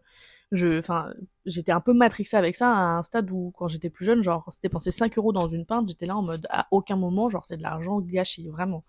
je, 0.52 0.78
enfin, 0.78 1.12
j'étais 1.46 1.72
un 1.72 1.80
peu 1.80 1.92
matrixée 1.92 2.36
avec 2.36 2.54
ça 2.54 2.70
à 2.70 2.98
un 2.98 3.02
stade 3.02 3.30
où, 3.30 3.52
quand 3.56 3.68
j'étais 3.68 3.90
plus 3.90 4.04
jeune, 4.04 4.22
genre, 4.22 4.48
c'était 4.52 4.68
penser 4.68 4.90
5 4.90 5.16
euros 5.18 5.32
dans 5.32 5.48
une 5.48 5.66
pinte, 5.66 5.88
j'étais 5.88 6.06
là 6.06 6.16
en 6.16 6.22
mode, 6.22 6.46
à 6.50 6.66
aucun 6.70 6.96
moment, 6.96 7.28
genre, 7.28 7.46
c'est 7.46 7.56
de 7.56 7.62
l'argent 7.62 8.00
gâché, 8.00 8.48
vraiment. 8.48 8.84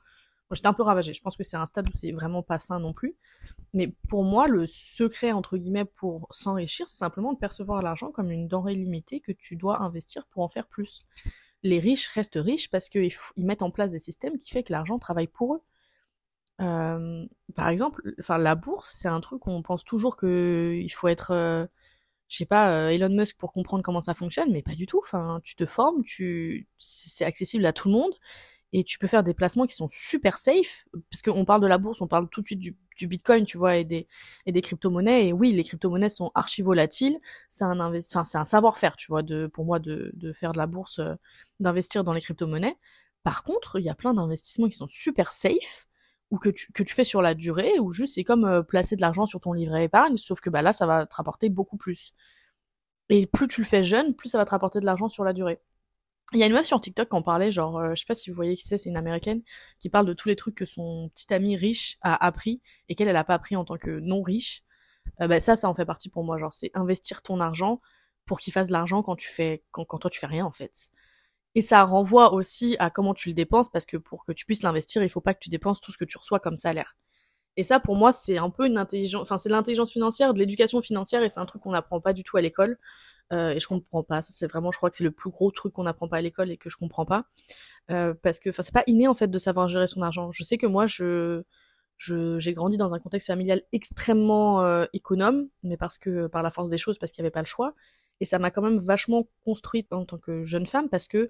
J'étais 0.51 0.67
un 0.67 0.73
peu 0.73 0.83
ravagée. 0.83 1.13
Je 1.13 1.21
pense 1.21 1.35
que 1.35 1.43
c'est 1.43 1.57
un 1.57 1.65
stade 1.65 1.87
où 1.89 1.91
c'est 1.93 2.11
vraiment 2.11 2.43
pas 2.43 2.59
sain 2.59 2.79
non 2.79 2.93
plus. 2.93 3.15
Mais 3.73 3.87
pour 4.09 4.23
moi, 4.23 4.47
le 4.47 4.67
secret, 4.67 5.31
entre 5.31 5.57
guillemets, 5.57 5.85
pour 5.85 6.27
s'enrichir, 6.29 6.87
c'est 6.87 6.97
simplement 6.97 7.33
de 7.33 7.39
percevoir 7.39 7.81
l'argent 7.81 8.11
comme 8.11 8.29
une 8.31 8.47
denrée 8.47 8.75
limitée 8.75 9.21
que 9.21 9.31
tu 9.31 9.55
dois 9.55 9.81
investir 9.81 10.27
pour 10.27 10.43
en 10.43 10.47
faire 10.47 10.67
plus. 10.67 11.01
Les 11.63 11.79
riches 11.79 12.09
restent 12.09 12.39
riches 12.39 12.69
parce 12.69 12.89
qu'ils 12.89 13.11
mettent 13.37 13.63
en 13.63 13.71
place 13.71 13.89
des 13.89 13.99
systèmes 13.99 14.37
qui 14.37 14.51
fait 14.51 14.61
que 14.61 14.71
l'argent 14.71 14.99
travaille 14.99 15.27
pour 15.27 15.55
eux. 15.55 15.61
Par 16.57 17.69
exemple, 17.69 18.01
enfin 18.19 18.37
la 18.37 18.55
bourse, 18.55 18.91
c'est 18.91 19.07
un 19.07 19.19
truc 19.21 19.45
où 19.47 19.51
on 19.51 19.61
pense 19.61 19.83
toujours 19.83 20.17
que 20.17 20.77
il 20.81 20.89
faut 20.89 21.07
être, 21.07 21.31
euh, 21.31 21.65
je 22.29 22.37
sais 22.37 22.45
pas, 22.45 22.91
Elon 22.93 23.09
Musk 23.09 23.37
pour 23.37 23.53
comprendre 23.53 23.83
comment 23.83 24.01
ça 24.01 24.13
fonctionne, 24.13 24.51
mais 24.51 24.61
pas 24.63 24.75
du 24.75 24.85
tout. 24.87 24.99
Enfin, 25.03 25.41
tu 25.43 25.55
te 25.55 25.65
formes, 25.65 26.03
tu, 26.03 26.67
c'est 26.77 27.25
accessible 27.25 27.65
à 27.65 27.73
tout 27.73 27.89
le 27.89 27.93
monde 27.95 28.13
et 28.73 28.83
tu 28.83 28.99
peux 28.99 29.07
faire 29.07 29.23
des 29.23 29.33
placements 29.33 29.67
qui 29.67 29.75
sont 29.75 29.87
super 29.89 30.37
safe 30.37 30.85
parce 31.09 31.21
qu'on 31.21 31.45
parle 31.45 31.61
de 31.61 31.67
la 31.67 31.77
bourse, 31.77 32.01
on 32.01 32.07
parle 32.07 32.29
tout 32.29 32.41
de 32.41 32.45
suite 32.47 32.59
du, 32.59 32.75
Bitcoin, 33.07 33.45
tu 33.45 33.57
vois, 33.57 33.77
et 33.77 33.83
des 33.85 34.07
et 34.45 34.51
des 34.51 34.61
crypto-monnaies. 34.61 35.27
Et 35.27 35.33
oui, 35.33 35.53
les 35.53 35.63
crypto-monnaies 35.63 36.09
sont 36.09 36.31
archi 36.35 36.61
volatiles. 36.61 37.19
C'est 37.49 37.63
un 37.65 37.79
enfin 37.79 38.23
c'est 38.25 38.37
un 38.37 38.45
savoir-faire, 38.45 38.95
tu 38.97 39.07
vois, 39.07 39.23
de 39.23 39.47
pour 39.47 39.65
moi 39.65 39.79
de 39.79 40.11
de 40.15 40.33
faire 40.33 40.51
de 40.53 40.57
la 40.57 40.67
bourse, 40.67 41.01
d'investir 41.59 42.03
dans 42.03 42.13
les 42.13 42.21
crypto-monnaies. 42.21 42.77
Par 43.23 43.43
contre, 43.43 43.79
il 43.79 43.85
y 43.85 43.89
a 43.89 43.95
plein 43.95 44.13
d'investissements 44.13 44.67
qui 44.69 44.77
sont 44.77 44.87
super 44.87 45.31
safe 45.31 45.87
ou 46.31 46.37
que 46.39 46.49
tu, 46.49 46.71
que 46.73 46.83
tu 46.83 46.93
fais 46.93 47.03
sur 47.03 47.21
la 47.21 47.33
durée, 47.33 47.79
ou 47.79 47.91
juste 47.91 48.15
c'est 48.15 48.23
comme 48.23 48.45
euh, 48.45 48.63
placer 48.63 48.95
de 48.95 49.01
l'argent 49.01 49.25
sur 49.25 49.39
ton 49.39 49.53
livret 49.53 49.85
épargne, 49.85 50.17
sauf 50.17 50.39
que 50.41 50.49
bah 50.49 50.61
là 50.61 50.73
ça 50.73 50.85
va 50.85 51.05
te 51.05 51.15
rapporter 51.15 51.49
beaucoup 51.49 51.77
plus. 51.77 52.13
Et 53.09 53.27
plus 53.27 53.47
tu 53.47 53.61
le 53.61 53.67
fais 53.67 53.83
jeune, 53.83 54.15
plus 54.15 54.29
ça 54.29 54.37
va 54.37 54.45
te 54.45 54.51
rapporter 54.51 54.79
de 54.79 54.85
l'argent 54.85 55.09
sur 55.09 55.23
la 55.23 55.33
durée. 55.33 55.59
Il 56.33 56.39
y 56.39 56.43
a 56.43 56.47
une 56.47 56.53
meuf 56.53 56.65
sur 56.65 56.81
TikTok 56.81 57.09
qui 57.09 57.15
en 57.15 57.21
parlait, 57.21 57.51
genre, 57.51 57.77
euh, 57.77 57.91
je 57.95 58.01
sais 58.01 58.05
pas 58.07 58.15
si 58.15 58.29
vous 58.31 58.35
voyez 58.35 58.55
qui 58.55 58.63
c'est, 58.63 58.79
c'est 58.79 58.89
une 58.89 58.97
américaine, 58.97 59.43
qui 59.79 59.89
parle 59.89 60.07
de 60.07 60.13
tous 60.13 60.27
les 60.27 60.35
trucs 60.35 60.55
que 60.55 60.65
son 60.65 61.09
petit 61.13 61.31
ami 61.33 61.55
riche 61.55 61.97
a 62.01 62.25
appris 62.25 62.61
et 62.89 62.95
qu'elle, 62.95 63.07
elle 63.07 63.15
a 63.15 63.23
pas 63.23 63.35
appris 63.35 63.55
en 63.55 63.63
tant 63.63 63.77
que 63.77 63.91
non 63.99 64.23
riche. 64.23 64.63
Euh, 65.21 65.27
bah, 65.27 65.39
ça, 65.39 65.55
ça 65.55 65.69
en 65.69 65.75
fait 65.75 65.85
partie 65.85 66.09
pour 66.09 66.23
moi, 66.23 66.37
genre, 66.39 66.51
c'est 66.53 66.71
investir 66.73 67.21
ton 67.21 67.39
argent 67.39 67.79
pour 68.25 68.39
qu'il 68.39 68.51
fasse 68.53 68.67
de 68.69 68.73
l'argent 68.73 69.03
quand 69.03 69.15
tu 69.15 69.29
fais, 69.29 69.63
quand, 69.71 69.85
quand 69.85 69.99
toi 69.99 70.09
tu 70.09 70.19
fais 70.19 70.25
rien, 70.27 70.45
en 70.45 70.51
fait. 70.51 70.89
Et 71.55 71.61
ça 71.61 71.83
renvoie 71.83 72.33
aussi 72.33 72.75
à 72.79 72.89
comment 72.89 73.13
tu 73.13 73.29
le 73.29 73.35
dépenses, 73.35 73.69
parce 73.69 73.85
que 73.85 73.97
pour 73.97 74.25
que 74.25 74.33
tu 74.33 74.45
puisses 74.45 74.63
l'investir, 74.63 75.03
il 75.03 75.09
faut 75.09 75.21
pas 75.21 75.33
que 75.33 75.39
tu 75.39 75.49
dépenses 75.49 75.79
tout 75.81 75.91
ce 75.91 75.97
que 75.97 76.05
tu 76.05 76.17
reçois 76.17 76.39
comme 76.39 76.57
salaire. 76.57 76.95
Et 77.57 77.63
ça, 77.63 77.79
pour 77.79 77.95
moi, 77.95 78.11
c'est 78.11 78.37
un 78.37 78.49
peu 78.49 78.67
une 78.67 78.77
intelligence, 78.77 79.21
enfin, 79.21 79.37
c'est 79.37 79.49
l'intelligence 79.49 79.91
financière, 79.91 80.33
de 80.33 80.39
l'éducation 80.39 80.81
financière, 80.81 81.23
et 81.23 81.29
c'est 81.29 81.39
un 81.39 81.45
truc 81.45 81.61
qu'on 81.61 81.71
n'apprend 81.71 82.01
pas 82.01 82.13
du 82.13 82.23
tout 82.23 82.37
à 82.37 82.41
l'école. 82.41 82.77
Euh, 83.33 83.51
et 83.51 83.59
je 83.59 83.67
comprends 83.67 84.03
pas. 84.03 84.21
Ça, 84.21 84.31
c'est 84.33 84.47
vraiment, 84.47 84.71
je 84.71 84.77
crois 84.77 84.89
que 84.89 84.97
c'est 84.97 85.03
le 85.03 85.11
plus 85.11 85.31
gros 85.31 85.51
truc 85.51 85.73
qu'on 85.73 85.83
n'apprend 85.83 86.07
pas 86.07 86.17
à 86.17 86.21
l'école 86.21 86.51
et 86.51 86.57
que 86.57 86.69
je 86.69 86.77
comprends 86.77 87.05
pas. 87.05 87.25
Euh, 87.91 88.13
parce 88.21 88.39
que, 88.39 88.49
enfin, 88.49 88.63
c'est 88.63 88.73
pas 88.73 88.83
inné, 88.87 89.07
en 89.07 89.15
fait, 89.15 89.27
de 89.29 89.37
savoir 89.37 89.67
gérer 89.69 89.87
son 89.87 90.01
argent. 90.01 90.31
Je 90.31 90.43
sais 90.43 90.57
que 90.57 90.67
moi, 90.67 90.85
je, 90.85 91.43
j'ai 91.97 92.53
grandi 92.53 92.77
dans 92.77 92.93
un 92.93 92.99
contexte 92.99 93.27
familial 93.27 93.61
extrêmement 93.71 94.61
euh, 94.61 94.85
économe, 94.93 95.47
mais 95.63 95.77
parce 95.77 95.97
que, 95.97 96.27
par 96.27 96.43
la 96.43 96.51
force 96.51 96.69
des 96.69 96.77
choses, 96.77 96.97
parce 96.99 97.11
qu'il 97.11 97.23
y 97.23 97.25
avait 97.25 97.31
pas 97.31 97.41
le 97.41 97.47
choix. 97.47 97.73
Et 98.21 98.25
ça 98.25 98.39
m'a 98.39 98.51
quand 98.51 98.61
même 98.61 98.77
vachement 98.79 99.27
construite 99.43 99.91
en 99.91 100.05
tant 100.05 100.17
que 100.17 100.43
jeune 100.45 100.65
femme 100.65 100.89
parce 100.89 101.07
que 101.07 101.29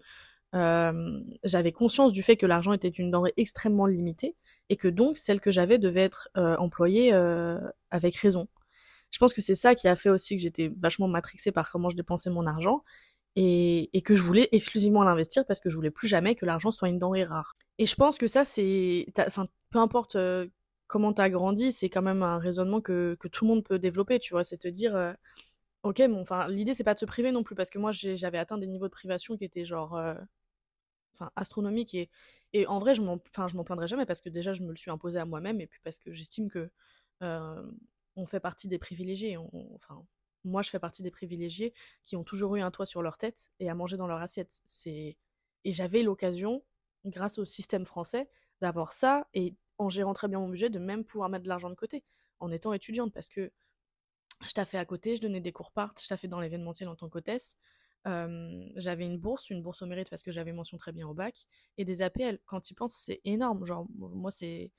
j'avais 1.44 1.74
conscience 1.74 2.13
du 2.13 2.24
fait 2.24 2.38
que 2.38 2.46
l'argent 2.46 2.72
était 2.72 2.88
une 2.88 3.12
denrée 3.12 3.34
extrêmement 3.36 3.88
limitée 3.88 4.38
et 4.70 4.77
que 4.77 4.88
donc 4.88 5.18
celle 5.18 5.42
que 5.42 5.51
j'avais 5.51 5.80
devait 5.80 6.04
être 6.04 6.30
employée 6.36 7.12
avec 7.92 8.15
raison. 8.15 8.48
je 9.12 9.20
pense 9.20 9.34
que 9.34 9.42
c'est 9.42 9.56
ça 9.56 9.75
qui 9.75 9.88
a 9.89 9.96
fait 9.98 10.10
aussi 10.10 10.36
que 10.38 10.42
j'étais 10.42 10.72
vachement 10.80 11.08
matrixée 11.10 11.51
par 11.51 11.70
comment 11.72 11.89
je 11.89 11.98
dépensais 11.98 12.30
mon 12.30 12.48
argent 12.48 12.84
et, 13.36 13.89
et 13.98 14.01
que 14.01 14.15
je 14.15 14.24
voulais 14.24 14.48
exclusivement 14.54 15.04
l'investir 15.04 15.46
parce 15.46 15.60
que 15.60 15.70
je 15.70 15.75
voulais 15.75 15.92
plus 15.92 16.08
jamais 16.08 16.36
que 16.36 16.46
l'argent 16.46 16.72
soit 16.72 16.88
une 16.88 17.00
denrée 17.00 17.25
rare. 17.25 17.54
Et 17.77 17.86
je 17.86 17.96
pense 17.96 18.18
que 18.18 18.27
ça, 18.27 18.46
c'est, 18.46 19.08
enfin, 19.20 19.48
peu 19.72 19.80
importe 19.80 20.18
comment 20.88 21.12
t'as 21.13 21.30
grandi, 21.30 21.72
c'est 21.72 21.89
quand 21.89 22.01
même 22.01 22.24
un 22.24 22.38
raisonnement 22.38 22.80
que, 22.80 23.18
que 23.20 23.27
tout 23.27 23.44
le 23.46 23.50
monde 23.50 23.63
peut 23.63 23.80
développer, 23.80 24.20
tu 24.20 24.34
vois, 24.34 24.44
c'est 24.44 24.58
te 24.58 24.68
dire, 24.68 25.13
ok, 25.86 26.01
bon, 26.10 26.22
enfin, 26.22 26.48
l'idée 26.50 26.74
c'est 26.74 26.84
pas 26.84 26.94
de 26.94 27.00
se 27.00 27.06
priver 27.06 27.32
non 27.32 27.44
plus 27.44 27.56
parce 27.56 27.70
que 27.70 27.80
moi 27.80 27.92
j'avais 27.94 28.38
atteint 28.38 28.58
des 28.58 28.68
niveaux 28.68 28.88
de 28.88 28.92
privation 28.92 29.38
qui 29.38 29.46
étaient 29.46 29.65
genre, 29.65 29.96
euh, 29.96 30.15
enfin, 31.13 31.32
astronomiques 31.36 31.96
et, 31.96 32.10
et 32.54 32.68
en 32.68 32.80
vrai, 32.80 32.96
je 32.96 33.01
m'en, 33.01 33.20
m'en 33.54 33.63
plaindrai 33.63 33.88
jamais 33.88 34.06
parce 34.06 34.22
que 34.22 34.30
déjà 34.30 34.54
je 34.54 34.63
me 34.63 34.70
le 34.70 34.75
suis 34.77 34.92
imposé 34.92 35.20
à 35.20 35.25
moi-même 35.25 35.62
et 35.62 35.68
puis 35.68 35.80
parce 35.84 36.00
que 36.00 36.12
j'estime 36.13 36.50
que 36.50 36.70
on 38.15 38.25
fait 38.25 38.39
partie 38.39 38.68
des 38.68 38.80
privilégiés. 38.80 39.38
enfin, 39.74 40.06
moi, 40.44 40.62
je 40.62 40.70
fais 40.70 40.80
partie 40.80 41.04
des 41.04 41.12
privilégiés 41.12 41.74
qui 42.06 42.15
ont 42.15 42.24
toujours 42.24 42.56
eu 42.56 42.62
un 42.62 42.72
toit 42.72 42.86
sur 42.86 43.01
leur 43.01 43.18
tête 43.18 43.50
et 43.60 43.70
à 43.70 43.75
manger 43.75 43.98
dans 43.98 44.08
leur 44.08 44.22
assiette. 44.22 44.62
C'est 44.65 45.18
et 45.68 45.74
j'avais 45.74 46.04
l'occasion, 46.04 46.63
grâce 47.06 47.39
au 47.39 47.46
système 47.46 47.86
français, 47.86 48.30
d'avoir 48.62 48.94
ça 48.94 49.27
et 49.34 49.56
en 49.80 49.89
gérant 49.89 50.13
très 50.13 50.27
bien 50.27 50.39
mon 50.39 50.48
budget, 50.50 50.70
de 50.70 50.80
même 50.80 51.04
pouvoir 51.04 51.30
mettre 51.30 51.44
de 51.44 51.50
l'argent 51.50 51.70
de 51.70 51.75
côté 51.75 52.04
en 52.39 52.51
étant 52.51 52.72
étudiante 52.74 53.12
parce 53.12 53.30
que 53.30 53.51
je 54.42 54.51
taffais 54.54 54.77
à 54.77 54.86
côté, 54.86 55.15
je 55.15 55.22
donnais 55.22 55.42
des 55.42 55.51
cours 55.51 55.72
part, 55.72 55.94
je 56.01 56.08
taffais 56.08 56.27
dans 56.27 56.39
l'événementiel 56.39 56.89
en 56.89 56.96
tant 56.96 57.10
qu'hôtesse. 57.10 57.56
j'avais 58.06 59.06
une 59.06 59.18
bourse, 59.18 59.50
une 59.50 59.62
bourse 59.62 59.82
au 59.82 59.86
mérite 59.86 60.10
parce 60.10 60.24
que 60.24 60.32
j'avais 60.32 60.54
mention 60.54 60.77
très 60.77 60.92
bien 60.92 61.08
au 61.08 61.13
bac, 61.13 61.46
et 61.77 61.86
des 61.86 62.01
APL. 62.01 62.39
Quand 62.46 62.60
tu 62.60 62.74
y 62.74 62.75
penses, 62.75 62.94
c'est 62.96 63.22
énorme. 63.24 63.65
Genre, 63.65 63.88
moi, 63.98 64.32
c'est 64.32 64.72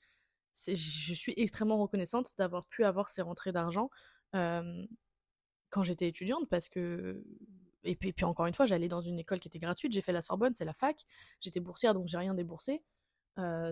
je 0.65 1.13
suis 1.13 1.33
extrêmement 1.37 1.77
reconnaissante 1.77 2.31
d'avoir 2.37 2.65
pu 2.65 2.83
avoir 2.83 3.09
ces 3.09 3.21
rentrées 3.21 3.51
d'argent 3.51 3.89
quand 4.33 5.83
j'étais 5.83 6.07
étudiante 6.07 6.47
parce 6.49 6.69
que 6.69 7.23
et 7.83 7.95
puis, 7.95 8.11
puis 8.11 8.25
encore 8.25 8.47
une 8.47 8.53
fois 8.53 8.65
j'allais 8.65 8.87
dans 8.87 9.01
une 9.01 9.19
école 9.19 9.39
qui 9.39 9.47
était 9.47 9.59
gratuite 9.59 9.93
j'ai 9.93 10.01
fait 10.01 10.11
la 10.11 10.21
Sorbonne 10.21 10.53
c'est 10.53 10.65
la 10.65 10.73
fac 10.73 11.05
j'étais 11.39 11.59
boursière 11.59 11.93
donc 11.93 12.07
j'ai 12.07 12.17
rien 12.17 12.33
déboursé 12.33 12.83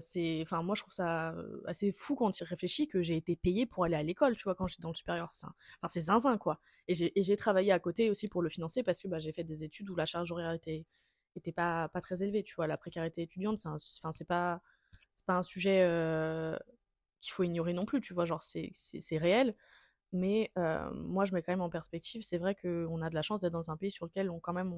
c'est 0.02 0.40
enfin 0.42 0.62
moi 0.64 0.76
je 0.76 0.82
trouve 0.82 0.94
ça 0.94 1.36
assez 1.66 1.92
fou 1.92 2.16
quand 2.16 2.40
il 2.40 2.44
réfléchit 2.44 2.88
que 2.88 3.02
j'ai 3.02 3.16
été 3.16 3.36
payée 3.36 3.66
pour 3.66 3.86
aller 3.86 3.96
à 3.96 4.04
l'école 4.04 4.36
tu 4.36 4.44
vois 4.44 4.56
quand 4.56 4.68
j'étais 4.68 4.84
dans 4.84 4.90
le 4.90 4.96
supérieur. 4.96 5.32
C'est 5.34 5.48
enfin 5.48 5.88
c'est 5.88 6.02
zinzin 6.02 6.38
quoi. 6.38 6.60
Et 6.88 6.94
j'ai 6.94 7.38
travaillé 7.38 7.72
à 7.72 7.80
côté 7.80 8.10
aussi 8.10 8.28
pour 8.28 8.42
le 8.42 8.50
financer 8.50 8.84
parce 8.84 9.02
que 9.02 9.08
bah, 9.08 9.20
j'ai 9.20 9.32
fait 9.32 9.44
des 9.44 9.64
études 9.64 9.90
où 9.90 9.96
la 9.96 10.06
charge 10.06 10.32
horaire 10.32 10.52
était 10.52 10.86
était 11.36 11.52
pas 11.52 11.90
pas 11.90 12.02
très 12.02 12.22
élevée 12.24 12.44
tu 12.44 12.56
vois. 12.56 12.68
La 12.68 12.78
précarité 12.78 13.22
étudiante 13.24 13.58
c'est 13.58 13.70
enfin 13.70 14.12
c'est 14.12 14.26
pas 14.26 14.62
c'est 15.16 15.26
pas 15.26 15.38
un 15.38 15.44
sujet 15.44 15.82
qu'il 17.26 17.34
faut 17.34 17.44
ignorer 17.44 17.74
non 17.74 17.86
plus, 17.86 18.02
tu 18.02 18.14
vois, 18.14 18.26
genre 18.26 18.44
c'est 18.44 19.18
réel. 19.18 19.56
Mais 20.14 20.52
moi, 20.94 21.26
je 21.26 21.34
mets 21.34 21.42
quand 21.42 21.52
même 21.52 21.62
en 21.62 21.70
perspective, 21.70 22.24
c'est 22.24 22.38
vrai 22.38 22.56
qu'on 22.56 23.02
a 23.02 23.10
de 23.10 23.16
la 23.16 23.22
chance 23.22 23.42
d'être 23.42 23.54
dans 23.54 23.72
un 23.72 23.78
pays 23.78 23.92
sur 23.92 24.06
lequel 24.06 24.30
on 24.30 24.40
quand 24.40 24.54
même 24.54 24.74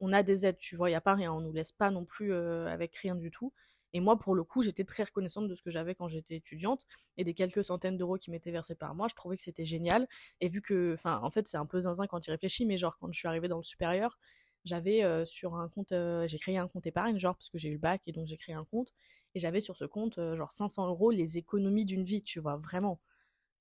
on, 0.00 0.12
a 0.12 0.22
des 0.22 0.46
aides, 0.46 0.58
tu 0.58 0.76
vois, 0.76 0.88
il 0.88 0.92
n'y 0.92 0.96
a 0.96 1.00
pas 1.00 1.14
rien, 1.14 1.32
on 1.32 1.40
nous 1.40 1.52
laisse 1.52 1.72
pas 1.72 1.90
non 1.90 2.04
plus 2.04 2.32
avec 2.34 2.96
rien 2.96 3.14
du 3.14 3.30
tout. 3.30 3.52
Et 3.92 4.00
moi, 4.00 4.18
pour 4.18 4.34
le 4.34 4.44
coup, 4.44 4.62
j'étais 4.62 4.84
très 4.84 5.04
reconnaissante 5.04 5.48
de 5.48 5.54
ce 5.54 5.62
que 5.62 5.70
j'avais 5.70 5.94
quand 5.94 6.08
j'étais 6.08 6.36
étudiante 6.36 6.84
et 7.16 7.24
des 7.24 7.34
quelques 7.34 7.64
centaines 7.64 7.96
d'euros 7.96 8.16
qui 8.16 8.30
m'étaient 8.30 8.50
versés 8.52 8.74
par 8.74 8.94
mois. 8.94 9.08
Je 9.08 9.14
trouvais 9.14 9.36
que 9.36 9.42
c'était 9.42 9.64
génial. 9.64 10.08
Et 10.40 10.48
vu 10.48 10.62
que, 10.62 10.94
enfin, 10.94 11.20
en 11.22 11.30
fait, 11.30 11.46
c'est 11.46 11.58
un 11.58 11.66
peu 11.66 11.80
zinzin 11.82 12.06
quand 12.06 12.26
il 12.26 12.30
réfléchit, 12.30 12.66
mais 12.66 12.78
genre, 12.78 12.96
quand 12.98 13.12
je 13.12 13.18
suis 13.18 13.28
arrivée 13.28 13.48
dans 13.48 13.58
le 13.58 13.62
supérieur, 13.62 14.18
j'avais 14.64 15.04
sur 15.26 15.56
un 15.56 15.68
compte, 15.68 15.92
j'ai 16.26 16.38
créé 16.38 16.56
un 16.56 16.68
compte 16.68 16.86
épargne, 16.86 17.18
genre, 17.18 17.36
parce 17.36 17.48
que 17.50 17.58
j'ai 17.58 17.68
eu 17.68 17.72
le 17.72 17.78
bac 17.78 18.02
et 18.06 18.12
donc 18.12 18.26
j'ai 18.26 18.36
créé 18.36 18.54
un 18.54 18.64
compte. 18.64 18.94
Et 19.34 19.40
j'avais 19.40 19.60
sur 19.60 19.76
ce 19.76 19.84
compte, 19.84 20.18
euh, 20.18 20.36
genre 20.36 20.52
500 20.52 20.88
euros, 20.88 21.10
les 21.10 21.38
économies 21.38 21.84
d'une 21.84 22.04
vie, 22.04 22.22
tu 22.22 22.40
vois, 22.40 22.56
vraiment. 22.56 23.00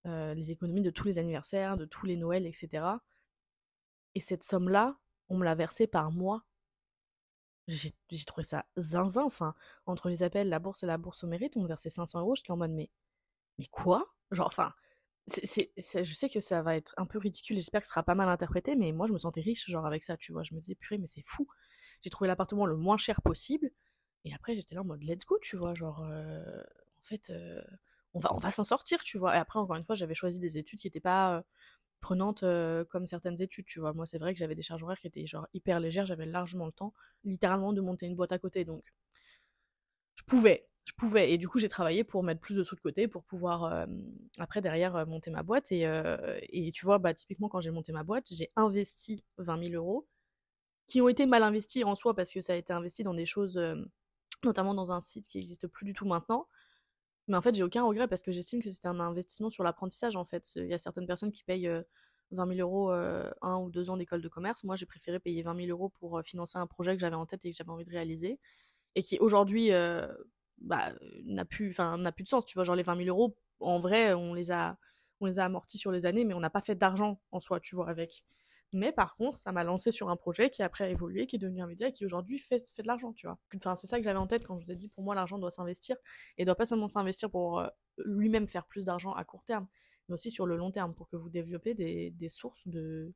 Euh, 0.08 0.34
les 0.34 0.52
économies 0.52 0.82
de 0.82 0.90
tous 0.90 1.06
les 1.06 1.20
anniversaires, 1.20 1.78
de 1.78 1.86
tous 1.86 2.06
les 2.06 2.18
Noëls, 2.18 2.48
etc. 2.48 2.84
Et 4.16 4.20
cette 4.20 4.44
somme-là, 4.44 4.98
on 5.30 5.38
me 5.38 5.46
l'a 5.46 5.56
versée 5.56 5.88
par 5.88 6.12
mois. 6.12 6.44
J'ai 7.72 8.26
trouvé 8.26 8.44
ça 8.44 8.66
zinzin, 8.78 9.24
enfin, 9.24 9.56
entre 9.86 10.10
les 10.10 10.24
appels, 10.24 10.50
la 10.50 10.60
bourse 10.60 10.84
et 10.84 10.86
la 10.86 10.98
bourse 10.98 11.24
au 11.24 11.28
mérite, 11.28 11.56
on 11.58 11.62
me 11.62 11.68
versait 11.68 11.90
500 11.90 12.20
euros, 12.20 12.36
j'étais 12.36 12.52
en 12.52 12.58
mode, 12.58 12.72
mais, 12.72 12.90
mais 13.60 13.68
quoi? 13.68 14.14
Genre, 14.32 14.48
enfin, 14.48 14.74
c'est, 15.28 15.72
je 15.78 16.14
sais 16.14 16.30
que 16.30 16.40
ça 16.40 16.62
va 16.62 16.76
être 16.76 16.94
un 16.98 17.06
peu 17.06 17.20
ridicule, 17.20 17.58
j'espère 17.58 17.82
que 17.82 17.88
ce 17.88 17.92
sera 17.92 18.04
pas 18.04 18.16
mal 18.16 18.30
interprété, 18.30 18.76
mais 18.76 18.92
moi 18.92 19.08
je 19.08 19.14
me 19.14 19.18
sentais 19.18 19.42
riche, 19.42 19.70
genre, 19.70 19.86
avec 19.86 20.04
ça, 20.04 20.18
tu 20.18 20.34
vois, 20.34 20.44
je 20.44 20.54
me 20.56 20.60
disais, 20.60 20.76
purée, 20.76 20.98
mais 20.98 21.08
c'est 21.08 21.24
fou. 21.26 21.48
J'ai 22.02 22.10
trouvé 22.10 22.28
l'appartement 22.28 22.66
le 22.66 22.78
moins 22.78 22.98
cher 22.98 23.22
possible, 23.22 23.72
et 24.26 24.34
après, 24.34 24.56
j'étais 24.56 24.76
là 24.76 24.82
en 24.82 24.86
mode 24.86 25.04
let's 25.04 25.26
go, 25.26 25.38
tu 25.42 25.58
vois, 25.58 25.74
genre, 25.74 26.04
euh, 26.04 26.62
en 27.00 27.04
fait, 27.04 27.30
euh, 27.30 27.62
on 28.14 28.20
va, 28.20 28.34
on 28.34 28.40
va 28.40 28.52
s'en 28.52 28.64
sortir, 28.64 29.04
tu 29.04 29.18
vois. 29.18 29.36
Et 29.36 29.40
après, 29.40 29.60
encore 29.60 29.76
une 29.76 29.84
fois, 29.84 29.96
j'avais 29.96 30.16
choisi 30.16 30.40
des 30.40 30.58
études 30.58 30.80
qui 30.80 30.88
n'étaient 30.88 31.00
pas 31.00 31.44
euh, 32.04 32.08
prenantes 32.08 32.44
comme 32.90 33.06
certaines 33.06 33.42
études, 33.42 33.66
tu 33.66 33.80
vois. 33.80 33.94
Moi, 33.94 34.06
c'est 34.06 34.18
vrai 34.18 34.34
que 34.34 34.40
j'avais 34.40 34.56
des 34.56 34.62
charges 34.62 34.84
horaires 34.84 35.00
qui 35.00 35.08
étaient 35.08 35.26
genre 35.26 35.48
hyper 35.54 35.80
légères, 35.80 36.06
j'avais 36.06 36.26
largement 36.26 36.66
le 36.66 36.72
temps, 36.72 36.94
littéralement, 37.24 37.74
de 37.74 37.82
monter 37.82 38.06
une 38.06 38.16
boîte 38.16 38.32
à 38.32 38.40
côté, 38.40 38.66
donc 38.66 38.84
je 40.16 40.24
pouvais, 40.24 40.68
je 40.86 40.94
pouvais. 40.94 41.32
Et 41.32 41.38
du 41.38 41.48
coup, 41.48 41.60
j'ai 41.60 41.70
travaillé 41.70 42.04
pour 42.04 42.24
mettre 42.24 42.42
plus 42.42 42.58
de 42.58 42.64
sous 42.64 42.76
de 42.76 42.82
côté, 42.82 43.08
pour 43.08 43.24
pouvoir, 43.24 43.88
après, 44.40 44.62
derrière, 44.62 45.06
monter 45.08 45.32
ma 45.32 45.44
boîte. 45.44 45.72
Et, 45.72 45.86
et 46.50 46.72
tu 46.72 46.86
vois, 46.86 47.00
bah, 47.00 47.14
typiquement, 47.14 47.50
quand 47.50 47.60
j'ai 47.60 47.72
monté 47.72 47.92
ma 47.92 48.04
boîte, 48.04 48.28
j'ai 48.32 48.52
investi 48.56 49.26
20 49.38 49.70
000 49.70 49.74
euros, 49.74 50.08
qui 50.88 51.02
ont 51.02 51.10
été 51.10 51.26
mal 51.26 51.44
investis 51.44 51.84
en 51.86 51.96
soi, 51.96 52.16
parce 52.16 52.32
que 52.32 52.42
ça 52.42 52.54
a 52.54 52.56
été 52.58 52.74
investi 52.74 53.04
dans 53.04 53.14
des 53.14 53.26
choses 53.26 53.60
notamment 54.44 54.74
dans 54.74 54.92
un 54.92 55.02
site 55.02 55.28
qui 55.28 55.38
n'existe 55.38 55.68
plus 55.68 55.86
du 55.86 55.94
tout 55.94 56.06
maintenant. 56.06 56.48
Mais 57.32 57.38
en 57.38 57.42
fait, 57.42 57.56
j'ai 57.56 57.64
aucun 57.64 57.84
regret 57.84 58.10
parce 58.10 58.22
que 58.22 58.34
j'estime 58.34 58.62
que 58.62 58.70
c'était 58.70 58.90
un 58.90 59.00
investissement 59.00 59.50
sur 59.50 59.64
l'apprentissage. 59.64 60.18
En 60.18 60.26
fait, 60.26 60.54
il 60.58 60.68
y 60.68 60.74
a 60.74 60.78
certaines 60.78 61.08
personnes 61.08 61.32
qui 61.32 61.46
payent 61.46 61.72
20 62.32 62.56
000 62.56 62.60
euros 62.60 62.92
un 62.92 63.58
ou 63.60 63.70
deux 63.70 63.90
ans 63.90 63.96
d'école 63.96 64.22
de 64.22 64.28
commerce. 64.28 64.66
Moi, 64.66 64.76
j'ai 64.76 64.86
préféré 64.86 65.18
payer 65.18 65.42
20 65.42 65.56
000 65.56 65.70
euros 65.70 65.88
pour 65.88 66.22
financer 66.26 66.58
un 66.58 66.68
projet 66.68 66.94
que 66.94 67.00
j'avais 67.00 67.16
en 67.16 67.26
tête 67.26 67.46
et 67.46 67.52
que 67.52 67.56
j'avais 67.56 67.70
envie 67.70 67.86
de 67.86 67.90
réaliser 67.90 68.38
et 68.96 69.02
qui 69.02 69.18
aujourd'hui 69.20 69.72
bah, 70.58 70.92
n'a 71.24 71.46
plus, 71.46 71.74
plus 72.16 72.24
de 72.26 72.30
sens. 72.30 72.46
Tu 72.46 72.56
vois, 72.56 72.66
genre 72.66 72.76
les 72.76 72.84
20 72.84 72.98
000 72.98 73.08
euros, 73.08 73.38
en 73.62 73.80
vrai, 73.80 74.14
on 74.14 74.34
les 74.34 74.52
a, 74.52 74.78
on 75.22 75.26
les 75.26 75.40
a 75.40 75.46
amortis 75.46 75.78
sur 75.78 75.94
les 75.94 76.06
années, 76.06 76.26
mais 76.26 76.34
on 76.34 76.42
n'a 76.42 76.50
pas 76.50 76.62
fait 76.62 76.76
d'argent 76.76 77.22
en 77.32 77.40
soi, 77.40 77.62
tu 77.62 77.76
vois, 77.76 77.90
avec. 77.90 78.26
Mais 78.74 78.94
par 78.94 79.16
contre, 79.16 79.38
ça 79.38 79.52
m'a 79.52 79.64
lancé 79.64 79.92
sur 79.92 80.10
un 80.10 80.16
projet 80.16 80.50
qui 80.50 80.64
après 80.64 80.92
évolué, 80.92 81.28
qui 81.28 81.36
est 81.36 81.40
devenu 81.40 81.62
un 81.62 81.68
média 81.68 81.88
et 81.88 81.94
qui 81.94 82.06
aujourd'hui 82.06 82.40
fait, 82.40 82.60
fait 82.74 82.82
de 82.82 82.88
l'argent, 82.88 83.12
tu 83.12 83.28
vois. 83.28 83.38
Enfin, 83.56 83.76
c'est 83.76 83.88
ça 83.88 83.98
que 83.98 84.04
j'avais 84.04 84.20
en 84.20 84.28
tête 84.28 84.46
quand 84.46 84.58
je 84.58 84.66
vous 84.66 84.72
ai 84.72 84.76
dit, 84.76 84.88
pour 84.88 85.04
moi, 85.04 85.14
l'argent 85.14 85.38
doit 85.40 85.52
s'investir 85.52 85.98
et 86.38 86.46
doit 86.46 86.56
pas 86.56 86.66
seulement 86.66 86.88
s'investir 86.88 87.30
pour 87.30 87.60
euh, 87.60 87.68
lui-même 88.06 88.48
faire 88.48 88.66
plus 88.66 88.86
d'argent 88.86 89.14
à 89.14 89.26
court 89.26 89.44
terme, 89.44 89.68
mais 90.08 90.14
aussi 90.14 90.32
sur 90.32 90.46
le 90.46 90.56
long 90.56 90.72
terme 90.72 90.94
pour 90.94 91.10
que 91.10 91.18
vous 91.18 91.30
développez 91.30 91.74
des, 91.74 92.12
des 92.12 92.30
sources 92.30 92.66
de, 92.68 93.14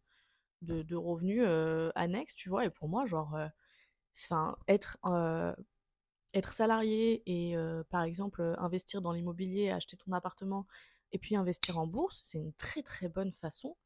de, 0.61 0.95
revenus 0.95 1.43
euh, 1.45 1.89
annexes, 1.95 2.35
tu 2.35 2.49
vois. 2.49 2.65
Et 2.65 2.69
pour 2.69 2.89
moi, 2.89 3.05
genre, 3.05 3.33
euh, 3.35 3.47
enfin, 4.13 4.57
être, 4.67 4.97
être 6.33 6.53
salarié 6.53 7.23
et 7.27 7.55
par 7.89 8.03
exemple 8.03 8.55
investir 8.57 9.01
dans 9.01 9.13
l'immobilier, 9.13 9.69
acheter 9.69 9.95
ton 9.95 10.11
appartement 10.11 10.67
et 11.13 11.17
puis 11.17 11.37
investir 11.37 11.79
en 11.79 11.87
bourse, 11.87 12.19
c'est 12.21 12.39
une 12.39 12.53
très 12.53 12.83
très 12.83 13.07
bonne 13.07 13.31
façon 13.31 13.77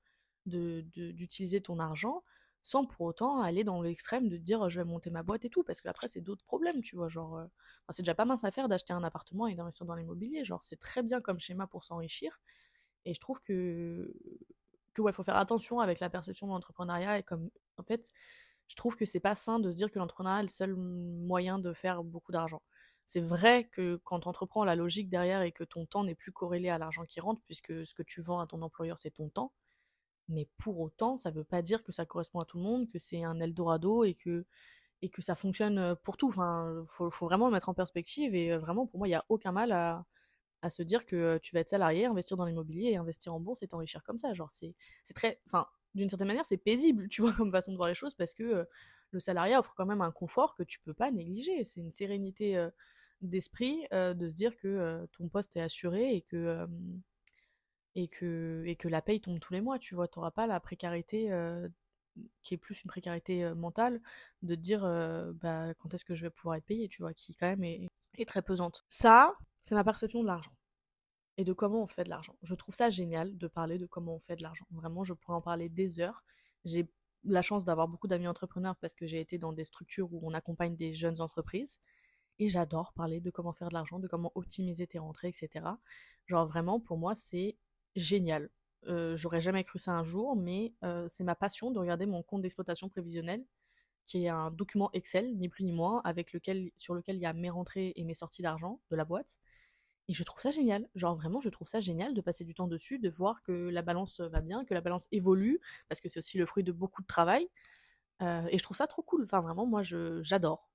d'utiliser 0.50 1.62
ton 1.62 1.80
argent 1.80 2.24
sans 2.62 2.86
pour 2.86 3.02
autant 3.02 3.42
aller 3.42 3.64
dans 3.64 3.82
l'extrême 3.82 4.28
de 4.28 4.38
dire 4.38 4.70
je 4.70 4.82
vais 4.82 4.86
monter 4.86 5.10
ma 5.10 5.24
boîte 5.24 5.46
et 5.46 5.50
tout 5.50 5.64
parce 5.64 5.82
qu'après 5.82 6.08
c'est 6.08 6.22
d'autres 6.22 6.44
problèmes 6.44 6.82
tu 6.82 6.96
vois 6.98 7.08
genre 7.08 7.38
euh, 7.38 7.46
c'est 7.92 8.04
déjà 8.04 8.16
pas 8.16 8.26
mince 8.26 8.44
à 8.44 8.52
faire 8.52 8.68
d'acheter 8.68 8.92
un 8.94 9.04
appartement 9.04 9.48
et 9.48 9.56
d'investir 9.56 9.86
dans 9.86 9.96
l'immobilier 9.96 10.44
genre 10.44 10.64
c'est 10.64 10.80
très 10.80 11.02
bien 11.02 11.22
comme 11.22 11.40
schéma 11.40 11.68
pour 11.68 11.86
s'enrichir 11.86 12.42
et 13.06 13.14
je 13.14 13.20
trouve 13.20 13.42
que 13.42 14.14
que 14.94 15.02
ouais 15.02 15.14
faut 15.14 15.24
faire 15.24 15.38
attention 15.38 15.80
avec 15.80 16.00
la 16.02 16.10
perception 16.10 16.48
de 16.48 16.52
l'entrepreneuriat 16.52 17.20
et 17.20 17.24
comme 17.24 17.50
en 17.78 17.84
fait 17.84 18.12
je 18.70 18.76
trouve 18.76 18.96
que 18.96 19.06
c'est 19.06 19.20
pas 19.20 19.36
sain 19.36 19.60
de 19.60 19.72
se 19.72 19.76
dire 19.76 19.90
que 19.90 20.00
l'entrepreneuriat 20.00 20.40
est 20.40 20.44
le 20.44 20.50
seul 20.50 20.76
moyen 20.76 21.60
de 21.60 21.74
faire 21.74 22.04
beaucoup 22.04 22.32
d'argent. 22.32 22.62
C'est 23.06 23.20
vrai 23.20 23.68
que 23.68 24.00
quand 24.04 24.20
tu 24.22 24.28
entreprends 24.28 24.64
la 24.64 24.76
logique 24.76 25.10
derrière 25.10 25.42
et 25.42 25.52
que 25.52 25.64
ton 25.64 25.88
temps 25.88 26.04
n'est 26.04 26.14
plus 26.14 26.32
corrélé 26.32 26.70
à 26.70 26.78
l'argent 26.78 27.04
qui 27.06 27.20
rentre 27.20 27.42
puisque 27.46 27.86
ce 27.86 27.94
que 27.96 28.04
tu 28.04 28.22
vends 28.22 28.40
à 28.40 28.46
ton 28.46 28.62
employeur 28.62 29.00
c'est 29.00 29.10
ton 29.10 29.30
temps 29.30 29.52
mais 30.30 30.48
pour 30.58 30.80
autant, 30.80 31.18
ça 31.18 31.32
ne 31.32 31.36
veut 31.36 31.44
pas 31.44 31.62
dire 31.62 31.84
que 31.84 31.92
ça 31.92 32.06
correspond 32.06 32.40
à 32.40 32.46
tout 32.46 32.58
le 32.58 32.64
monde, 32.64 32.90
que 32.90 33.00
c'est 33.00 33.24
un 33.24 33.40
Eldorado 33.40 34.04
et 34.04 34.14
que, 34.14 34.46
ça 35.20 35.36
fonctionne 35.36 35.96
pour 36.04 36.18
tout. 36.18 36.28
Enfin, 36.28 36.84
faut, 36.88 37.10
vraiment 37.26 37.48
le 37.48 37.54
mettre 37.54 37.70
en 37.70 37.74
perspective 37.74 38.36
et 38.36 38.56
vraiment, 38.58 38.86
pour 38.88 39.00
moi, 39.00 39.08
il 39.08 39.12
n'y 39.12 39.16
a 39.16 39.26
aucun 39.30 39.52
mal 39.52 39.72
à, 39.72 40.06
se 40.70 40.84
dire 40.84 41.06
que 41.06 41.38
tu 41.42 41.56
vas 41.56 41.62
être 41.62 41.70
salarié, 41.70 42.06
investir 42.06 42.38
dans 42.38 42.46
l'immobilier 42.46 42.90
et 42.92 42.98
investir 42.98 43.34
en 43.34 43.40
bourse 43.40 43.64
et 43.64 43.68
t'enrichir 43.68 44.04
comme 44.04 44.20
ça. 44.20 44.34
Genre, 44.34 44.52
c'est, 44.52 44.76
c'est 45.04 45.14
très, 45.14 45.42
enfin, 45.48 45.66
d'une 45.96 46.10
certaine 46.10 46.28
manière, 46.28 46.46
c'est 46.46 46.58
paisible, 46.58 47.08
tu 47.10 47.22
vois, 47.22 47.34
comme 47.34 47.52
façon 47.52 47.72
de 47.72 47.78
voir 47.78 47.90
les 47.90 47.96
choses 47.96 48.14
parce 48.14 48.34
que 48.34 48.68
le 49.12 49.20
salariat 49.20 49.60
offre 49.60 49.74
quand 49.76 49.86
même 49.86 50.02
un 50.02 50.12
confort 50.12 50.56
que 50.56 50.64
tu 50.64 50.80
peux 50.82 50.94
pas 50.94 51.12
négliger. 51.12 51.66
C'est 51.66 51.82
une 51.82 51.92
sérénité 51.92 52.68
d'esprit 53.22 53.88
de 53.92 54.30
se 54.30 54.36
dire 54.36 54.56
que 54.58 55.08
ton 55.18 55.30
poste 55.30 55.56
est 55.58 55.62
assuré 55.62 56.14
et 56.14 56.22
que 56.22 56.68
et 57.96 58.08
que, 58.08 58.64
et 58.66 58.76
que 58.76 58.88
la 58.88 59.02
paye 59.02 59.22
tombe 59.22 59.40
tous 59.40 59.54
les 59.54 59.62
mois, 59.62 59.80
tu 59.80 59.96
vois. 59.96 60.08
Tu 60.08 60.20
n'auras 60.20 60.32
pas 60.32 60.48
la 60.48 60.60
précarité 60.60 61.32
qui 62.44 62.54
est 62.54 62.58
plus 62.58 62.84
une 62.84 62.90
précarité 62.90 63.54
mentale 63.54 64.02
de 64.42 64.56
te 64.56 64.60
dire 64.60 64.82
bah, 65.36 65.74
quand 65.76 65.94
est-ce 65.94 66.04
que 66.04 66.16
je 66.16 66.24
vais 66.24 66.30
pouvoir 66.30 66.56
être 66.56 66.66
payé, 66.66 66.90
tu 66.90 67.02
vois, 67.02 67.14
qui 67.14 67.36
quand 67.36 67.48
même 67.48 67.64
est 67.64 67.90
très 68.28 68.42
pesante. 68.42 68.84
Ça, 68.90 69.38
c'est 69.62 69.76
ma 69.76 69.84
perception 69.84 70.22
de 70.22 70.28
l'argent. 70.28 70.52
et 71.40 71.46
de 71.46 71.54
comment 71.54 71.82
on 71.84 71.88
fait 71.88 72.04
de 72.04 72.10
l'argent. 72.10 72.36
Je 72.42 72.54
trouve 72.54 72.76
ça 72.76 72.90
génial 72.90 73.38
de 73.38 73.48
parler 73.48 73.78
de 73.78 73.86
comment 73.86 74.16
on 74.16 74.20
fait 74.20 74.36
de 74.36 74.44
l'argent. 74.44 74.66
Vraiment, 74.72 75.06
je 75.06 75.14
pourrais 75.14 75.36
en 75.38 75.42
parler 75.42 75.70
des 75.70 76.02
heures. 76.02 76.22
J'ai 76.66 76.90
la 77.24 77.42
chance 77.42 77.64
d'avoir 77.64 77.88
beaucoup 77.88 78.08
d'amis 78.10 78.28
entrepreneurs 78.28 78.76
parce 78.76 78.94
que 78.94 79.08
j'ai 79.08 79.22
été 79.22 79.38
dans 79.38 79.54
des 79.54 79.64
structures 79.64 80.14
où 80.14 80.20
on 80.24 80.34
accompagne 80.34 80.76
des 80.76 80.92
jeunes 80.94 81.22
entreprises. 81.22 81.80
Et 82.40 82.50
j'adore 82.50 82.92
parler 82.92 83.22
de 83.22 83.32
comment 83.32 83.54
faire 83.54 83.70
de 83.70 83.74
l'argent, 83.74 84.00
de 84.00 84.08
comment 84.10 84.34
optimiser 84.36 84.86
tes 84.86 85.00
rentrées, 85.00 85.30
etc. 85.30 85.66
Genre 86.26 86.46
vraiment, 86.46 86.82
pour 86.82 86.98
moi, 86.98 87.16
c'est 87.16 87.56
génial. 87.96 88.50
Euh, 88.88 89.16
j'aurais 89.18 89.42
jamais 89.42 89.64
cru 89.64 89.80
ça 89.80 89.92
un 89.92 90.04
jour, 90.04 90.36
mais 90.36 90.74
euh, 90.84 91.08
c'est 91.10 91.24
ma 91.24 91.36
passion 91.36 91.72
de 91.72 91.80
regarder 91.80 92.06
mon 92.06 92.24
compte 92.24 92.42
d'exploitation 92.42 92.90
prévisionnelle, 92.90 93.46
qui 94.06 94.26
est 94.26 94.30
un 94.30 94.52
document 94.52 94.90
Excel, 94.94 95.38
ni 95.38 95.50
plus 95.50 95.64
ni 95.64 95.72
moins, 95.74 96.02
avec 96.04 96.34
lequel, 96.34 96.72
sur 96.78 96.94
lequel 96.94 97.18
il 97.18 97.22
y 97.22 97.26
a 97.26 97.34
mes 97.34 97.50
rentrées 97.50 97.94
et 97.96 98.04
mes 98.04 98.14
sorties 98.14 98.42
d'argent 98.42 98.80
de 98.90 98.96
la 98.96 99.06
boîte. 99.06 99.40
Et 100.08 100.14
je 100.14 100.24
trouve 100.24 100.42
ça 100.42 100.52
génial. 100.52 100.90
Genre 100.96 101.16
vraiment, 101.16 101.42
je 101.42 101.50
trouve 101.50 101.68
ça 101.68 101.80
génial 101.82 102.14
de 102.16 102.22
passer 102.22 102.44
du 102.44 102.56
temps 102.56 102.68
dessus, 102.68 102.98
de 103.00 103.10
voir 103.10 103.44
que 103.44 103.52
la 103.52 103.84
balance 103.84 104.22
va 104.22 104.42
bien, 104.42 104.66
que 104.66 104.74
la 104.74 104.82
balance 104.82 105.08
évolue, 105.12 105.60
parce 105.88 106.02
que 106.02 106.10
c'est 106.10 106.20
aussi 106.20 106.38
le 106.38 106.46
fruit 106.48 106.64
de 106.64 106.72
beaucoup 106.72 107.02
de 107.02 107.08
travail. 107.08 107.48
Euh, 108.22 108.48
et 108.50 108.58
je 108.58 108.64
trouve 108.64 108.78
ça 108.78 108.88
trop 108.88 109.04
cool. 109.04 109.24
Enfin 109.24 109.42
vraiment, 109.42 109.68
moi, 109.68 109.84
j'adore 109.84 110.72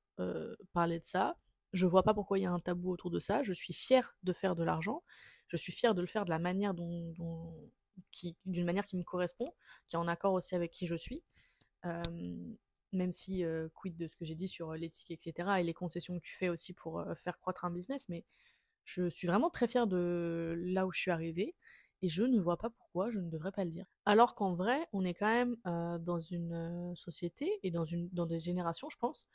parler 0.73 1.01
de 1.01 1.05
ça. 1.05 1.37
Je 1.73 1.87
vois 1.87 2.05
pas 2.05 2.15
pourquoi 2.15 2.39
il 2.39 2.43
y 2.43 2.47
a 2.47 2.53
un 2.53 2.61
tabou 2.61 2.93
autour 2.93 3.11
de 3.11 3.19
ça. 3.19 3.43
Je 3.43 3.53
suis 3.53 3.75
fière 3.75 4.17
de 4.23 4.33
faire 4.33 4.55
de 4.55 4.63
l'argent. 4.63 5.03
Je 5.49 5.57
suis 5.57 5.73
fière 5.73 5.95
de 5.95 6.01
le 6.01 6.07
faire 6.07 6.25
de 6.25 6.31
la 6.31 6.39
manière 6.39 6.75
dont, 6.75 7.15
qui, 8.11 8.37
d'une 8.47 8.65
manière 8.65 8.87
qui 8.87 8.97
me 8.97 9.03
correspond, 9.03 9.53
qui 9.89 9.97
est 9.97 9.99
en 9.99 10.09
accord 10.09 10.33
aussi 10.33 10.55
avec 10.55 10.71
qui 10.71 10.87
je 10.87 10.97
suis. 10.97 11.23
Euh, 11.85 12.01
même 12.93 13.11
si 13.11 13.43
quid 13.75 13.97
de 13.97 14.07
ce 14.07 14.15
que 14.15 14.25
j'ai 14.25 14.37
dit 14.37 14.47
sur 14.47 14.73
l'éthique, 14.75 15.11
etc. 15.11 15.59
et 15.59 15.65
les 15.65 15.75
concessions 15.75 16.15
que 16.17 16.25
tu 16.25 16.37
fais 16.37 16.49
aussi 16.49 16.73
pour 16.73 17.05
faire 17.17 17.41
croître 17.41 17.65
un 17.65 17.73
business, 17.73 18.09
mais 18.09 18.25
je 18.85 19.09
suis 19.09 19.27
vraiment 19.27 19.51
très 19.51 19.67
fière 19.67 19.87
de 19.87 20.55
là 20.57 20.87
où 20.87 20.93
je 20.93 21.01
suis 21.01 21.11
arrivée 21.11 21.57
et 22.05 22.09
je 22.09 22.23
ne 22.23 22.39
vois 22.39 22.59
pas 22.59 22.69
pourquoi 22.69 23.11
je 23.11 23.19
ne 23.19 23.31
devrais 23.31 23.51
pas 23.51 23.65
le 23.65 23.71
dire. 23.71 23.87
Alors 24.05 24.35
qu'en 24.35 24.55
vrai, 24.55 24.87
on 24.93 25.05
est 25.05 25.15
quand 25.15 25.33
même 25.33 25.57
euh, 25.67 25.99
dans 25.99 26.21
une 26.21 26.53
euh, 26.53 26.95
société 26.95 27.51
et 27.63 27.71
dans, 27.71 27.87
une, 27.87 28.11
dans 28.13 28.27
des 28.27 28.39
générations, 28.39 28.91
je 28.91 28.99
pense, 28.99 29.27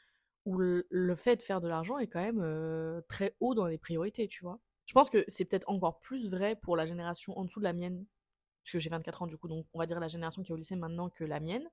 où 0.46 0.58
le, 0.60 0.86
fait 1.16 1.36
de 1.36 1.42
faire 1.42 1.62
de 1.62 1.68
l'argent 1.68 1.98
est 1.98 2.08
quand 2.08 2.22
même 2.22 2.42
euh, 2.42 3.02
très 3.10 3.36
haut 3.40 3.56
dans 3.56 3.66
les 3.66 3.80
priorités, 3.80 4.28
tu 4.28 4.44
vois. 4.44 4.60
Je 4.90 4.94
pense 4.96 5.12
que 5.12 5.24
c'est 5.28 5.46
peut-être 5.46 5.70
encore 5.70 6.00
plus 6.00 6.28
vrai 6.32 6.56
pour 6.56 6.76
la 6.76 6.88
génération 6.88 7.38
en 7.38 7.46
dessous 7.46 7.60
de 7.60 7.64
la 7.64 7.74
mienne, 7.74 8.08
puisque 8.64 8.80
j'ai 8.80 8.90
24 8.90 9.22
ans 9.22 9.28
du 9.28 9.38
coup, 9.38 9.48
donc 9.48 9.68
on 9.74 9.78
va 9.78 9.86
dire 9.86 10.00
la 10.00 10.08
génération 10.08 10.42
qui 10.42 10.52
est 10.52 10.54
au 10.56 10.58
lycée 10.58 10.76
maintenant 10.76 11.12
que 11.12 11.24
la 11.24 11.40
mienne. 11.40 11.70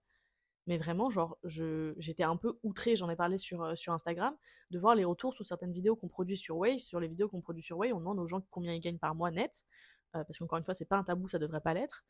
Mais 0.67 0.77
vraiment 0.77 1.09
genre 1.09 1.39
j'étais 1.97 2.25
un 2.25 2.37
peu 2.37 2.59
outrée 2.63 2.95
j'en 2.95 3.09
ai 3.09 3.17
parlé 3.17 3.39
sur 3.39 3.63
euh, 3.63 3.75
sur 3.75 3.95
Instagram 3.95 4.37
de 4.71 4.79
voir 4.79 4.95
les 4.95 5.05
retours 5.07 5.33
sur 5.33 5.47
certaines 5.47 5.73
vidéos 5.73 5.97
qu'on 5.97 6.09
produit 6.09 6.37
sur 6.37 6.59
Way 6.59 6.79
sur 6.79 7.01
les 7.01 7.09
vidéos 7.09 7.29
qu'on 7.29 7.41
produit 7.41 7.63
sur 7.63 7.79
Way 7.79 7.93
on 7.93 8.01
demande 8.01 8.19
aux 8.19 8.27
gens 8.27 8.43
combien 8.51 8.75
ils 8.75 8.81
gagnent 8.81 8.99
par 8.99 9.15
mois 9.15 9.31
net 9.31 9.63
euh, 10.17 10.25
parce 10.25 10.39
qu'encore 10.39 10.59
une 10.59 10.65
fois 10.65 10.75
c'est 10.75 10.85
pas 10.85 10.97
un 10.97 11.05
tabou 11.05 11.29
ça 11.29 11.39
devrait 11.39 11.61
pas 11.63 11.73
l'être. 11.73 12.05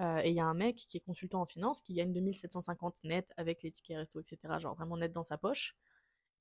Euh, 0.00 0.18
et 0.22 0.28
il 0.30 0.36
y 0.36 0.40
a 0.40 0.44
un 0.44 0.54
mec 0.54 0.76
qui 0.76 0.98
est 0.98 1.00
consultant 1.00 1.40
en 1.40 1.46
finance 1.46 1.82
qui 1.82 1.94
gagne 1.94 2.12
2750 2.12 3.04
net 3.04 3.32
avec 3.38 3.62
les 3.62 3.72
tickets 3.72 3.96
resto 3.96 4.20
etc 4.20 4.38
genre 4.60 4.76
vraiment 4.76 4.98
net 4.98 5.10
dans 5.10 5.24
sa 5.24 5.36
poche. 5.38 5.74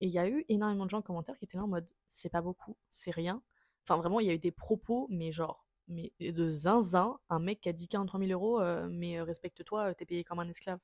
Et 0.02 0.08
il 0.08 0.12
y 0.12 0.20
a 0.20 0.28
eu 0.28 0.46
énormément 0.50 0.86
de 0.86 0.90
gens 0.92 1.00
en 1.00 1.02
commentaire 1.02 1.38
qui 1.40 1.46
étaient 1.46 1.58
là 1.58 1.64
en 1.64 1.68
mode 1.68 1.90
c'est 2.10 2.30
pas 2.30 2.42
beaucoup 2.42 2.78
c'est 2.92 3.12
rien 3.12 3.42
enfin 3.84 3.98
vraiment 3.98 4.20
il 4.20 4.28
y 4.28 4.30
a 4.30 4.34
eu 4.34 4.40
des 4.40 4.52
propos 4.52 5.08
mais 5.10 5.32
genre 5.32 5.66
mais 5.88 6.14
de 6.20 6.50
zinzin 6.50 7.20
un 7.30 7.40
mec 7.40 7.62
qui 7.62 7.70
a 7.70 7.74
dit 7.74 7.88
43 7.88 8.20
000 8.20 8.32
euros 8.32 8.62
mais 8.90 9.22
respecte-toi 9.22 9.94
t'es 9.96 10.06
payé 10.06 10.24
comme 10.24 10.40
un 10.40 10.48
esclave 10.48 10.80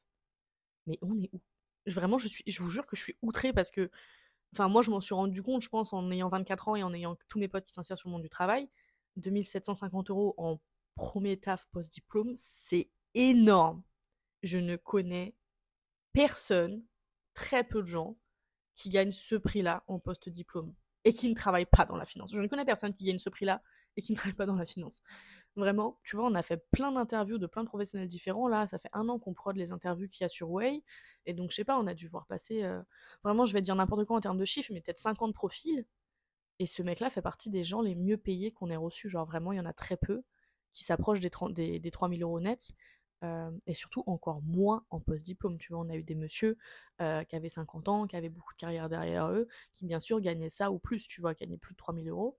mais 0.89 0.97
on 1.01 1.17
est 1.21 1.29
où? 1.33 1.41
Vraiment, 1.87 2.17
je 2.17 2.27
suis, 2.27 2.43
je 2.47 2.61
vous 2.61 2.69
jure 2.69 2.85
que 2.85 2.95
je 2.95 3.03
suis 3.03 3.17
outrée 3.21 3.53
parce 3.53 3.71
que, 3.71 3.89
enfin, 4.53 4.67
moi, 4.67 4.81
je 4.81 4.91
m'en 4.91 5.01
suis 5.01 5.15
rendu 5.15 5.41
compte, 5.41 5.61
je 5.61 5.69
pense, 5.69 5.93
en 5.93 6.11
ayant 6.11 6.29
24 6.29 6.67
ans 6.69 6.75
et 6.75 6.83
en 6.83 6.93
ayant 6.93 7.17
tous 7.29 7.39
mes 7.39 7.47
potes 7.47 7.65
qui 7.65 7.73
s'insèrent 7.73 7.97
sur 7.97 8.09
le 8.09 8.13
monde 8.13 8.23
du 8.23 8.29
travail. 8.29 8.69
2750 9.17 10.09
euros 10.09 10.33
en 10.37 10.59
premier 10.95 11.39
taf 11.39 11.67
post-diplôme, 11.71 12.33
c'est 12.35 12.89
énorme. 13.13 13.83
Je 14.43 14.57
ne 14.57 14.75
connais 14.75 15.35
personne, 16.13 16.83
très 17.33 17.63
peu 17.63 17.81
de 17.81 17.87
gens, 17.87 18.17
qui 18.75 18.89
gagnent 18.89 19.11
ce 19.11 19.35
prix-là 19.35 19.83
en 19.87 19.99
post-diplôme 19.99 20.73
et 21.05 21.13
qui 21.13 21.29
ne 21.29 21.35
travaillent 21.35 21.65
pas 21.65 21.85
dans 21.85 21.95
la 21.95 22.05
finance. 22.05 22.31
Je 22.33 22.41
ne 22.41 22.47
connais 22.47 22.65
personne 22.65 22.93
qui 22.93 23.05
gagne 23.05 23.19
ce 23.19 23.29
prix-là 23.29 23.61
et 23.97 24.01
qui 24.01 24.11
ne 24.11 24.17
travaille 24.17 24.35
pas 24.35 24.45
dans 24.45 24.55
la 24.55 24.65
finance. 24.65 25.01
Vraiment, 25.55 25.99
tu 26.03 26.15
vois, 26.15 26.25
on 26.25 26.35
a 26.35 26.43
fait 26.43 26.63
plein 26.71 26.91
d'interviews 26.91 27.37
de 27.37 27.47
plein 27.47 27.63
de 27.63 27.67
professionnels 27.67 28.07
différents. 28.07 28.47
Là, 28.47 28.67
ça 28.67 28.77
fait 28.77 28.89
un 28.93 29.09
an 29.09 29.19
qu'on 29.19 29.33
prod 29.33 29.55
les 29.55 29.71
interviews 29.71 30.07
qu'il 30.07 30.23
y 30.23 30.25
a 30.25 30.29
sur 30.29 30.51
Way. 30.51 30.83
Et 31.25 31.33
donc, 31.33 31.51
je 31.51 31.55
sais 31.55 31.63
pas, 31.63 31.77
on 31.77 31.87
a 31.87 31.93
dû 31.93 32.07
voir 32.07 32.27
passer, 32.27 32.63
euh, 32.63 32.81
vraiment, 33.23 33.45
je 33.45 33.53
vais 33.53 33.61
dire 33.61 33.75
n'importe 33.75 34.05
quoi 34.05 34.17
en 34.17 34.21
termes 34.21 34.37
de 34.37 34.45
chiffres, 34.45 34.71
mais 34.73 34.81
peut-être 34.81 34.99
50 34.99 35.33
profils. 35.33 35.85
Et 36.59 36.65
ce 36.65 36.83
mec-là 36.83 37.09
fait 37.09 37.21
partie 37.21 37.49
des 37.49 37.63
gens 37.63 37.81
les 37.81 37.95
mieux 37.95 38.17
payés 38.17 38.51
qu'on 38.51 38.69
ait 38.69 38.75
reçus. 38.75 39.09
Genre, 39.09 39.25
vraiment, 39.25 39.51
il 39.53 39.57
y 39.57 39.61
en 39.61 39.65
a 39.65 39.73
très 39.73 39.97
peu 39.97 40.23
qui 40.71 40.83
s'approchent 40.83 41.19
des, 41.19 41.31
des, 41.51 41.79
des 41.79 41.91
3000 41.91 42.21
euros 42.23 42.39
nets. 42.39 42.71
Et 43.65 43.73
surtout 43.73 44.03
encore 44.07 44.41
moins 44.43 44.85
en 44.89 44.99
post-diplôme. 44.99 45.57
Tu 45.57 45.73
vois, 45.73 45.81
on 45.81 45.89
a 45.89 45.95
eu 45.95 46.03
des 46.03 46.15
messieurs 46.15 46.57
qui 46.99 47.35
avaient 47.35 47.49
50 47.49 47.87
ans, 47.89 48.07
qui 48.07 48.15
avaient 48.15 48.29
beaucoup 48.29 48.53
de 48.53 48.57
carrière 48.57 48.89
derrière 48.89 49.27
eux, 49.29 49.47
qui 49.73 49.85
bien 49.85 49.99
sûr 49.99 50.21
gagnaient 50.21 50.49
ça 50.49 50.71
ou 50.71 50.79
plus, 50.79 51.07
tu 51.07 51.21
vois, 51.21 51.33
gagnaient 51.33 51.57
plus 51.57 51.73
de 51.73 51.77
3000 51.77 52.07
euros 52.09 52.37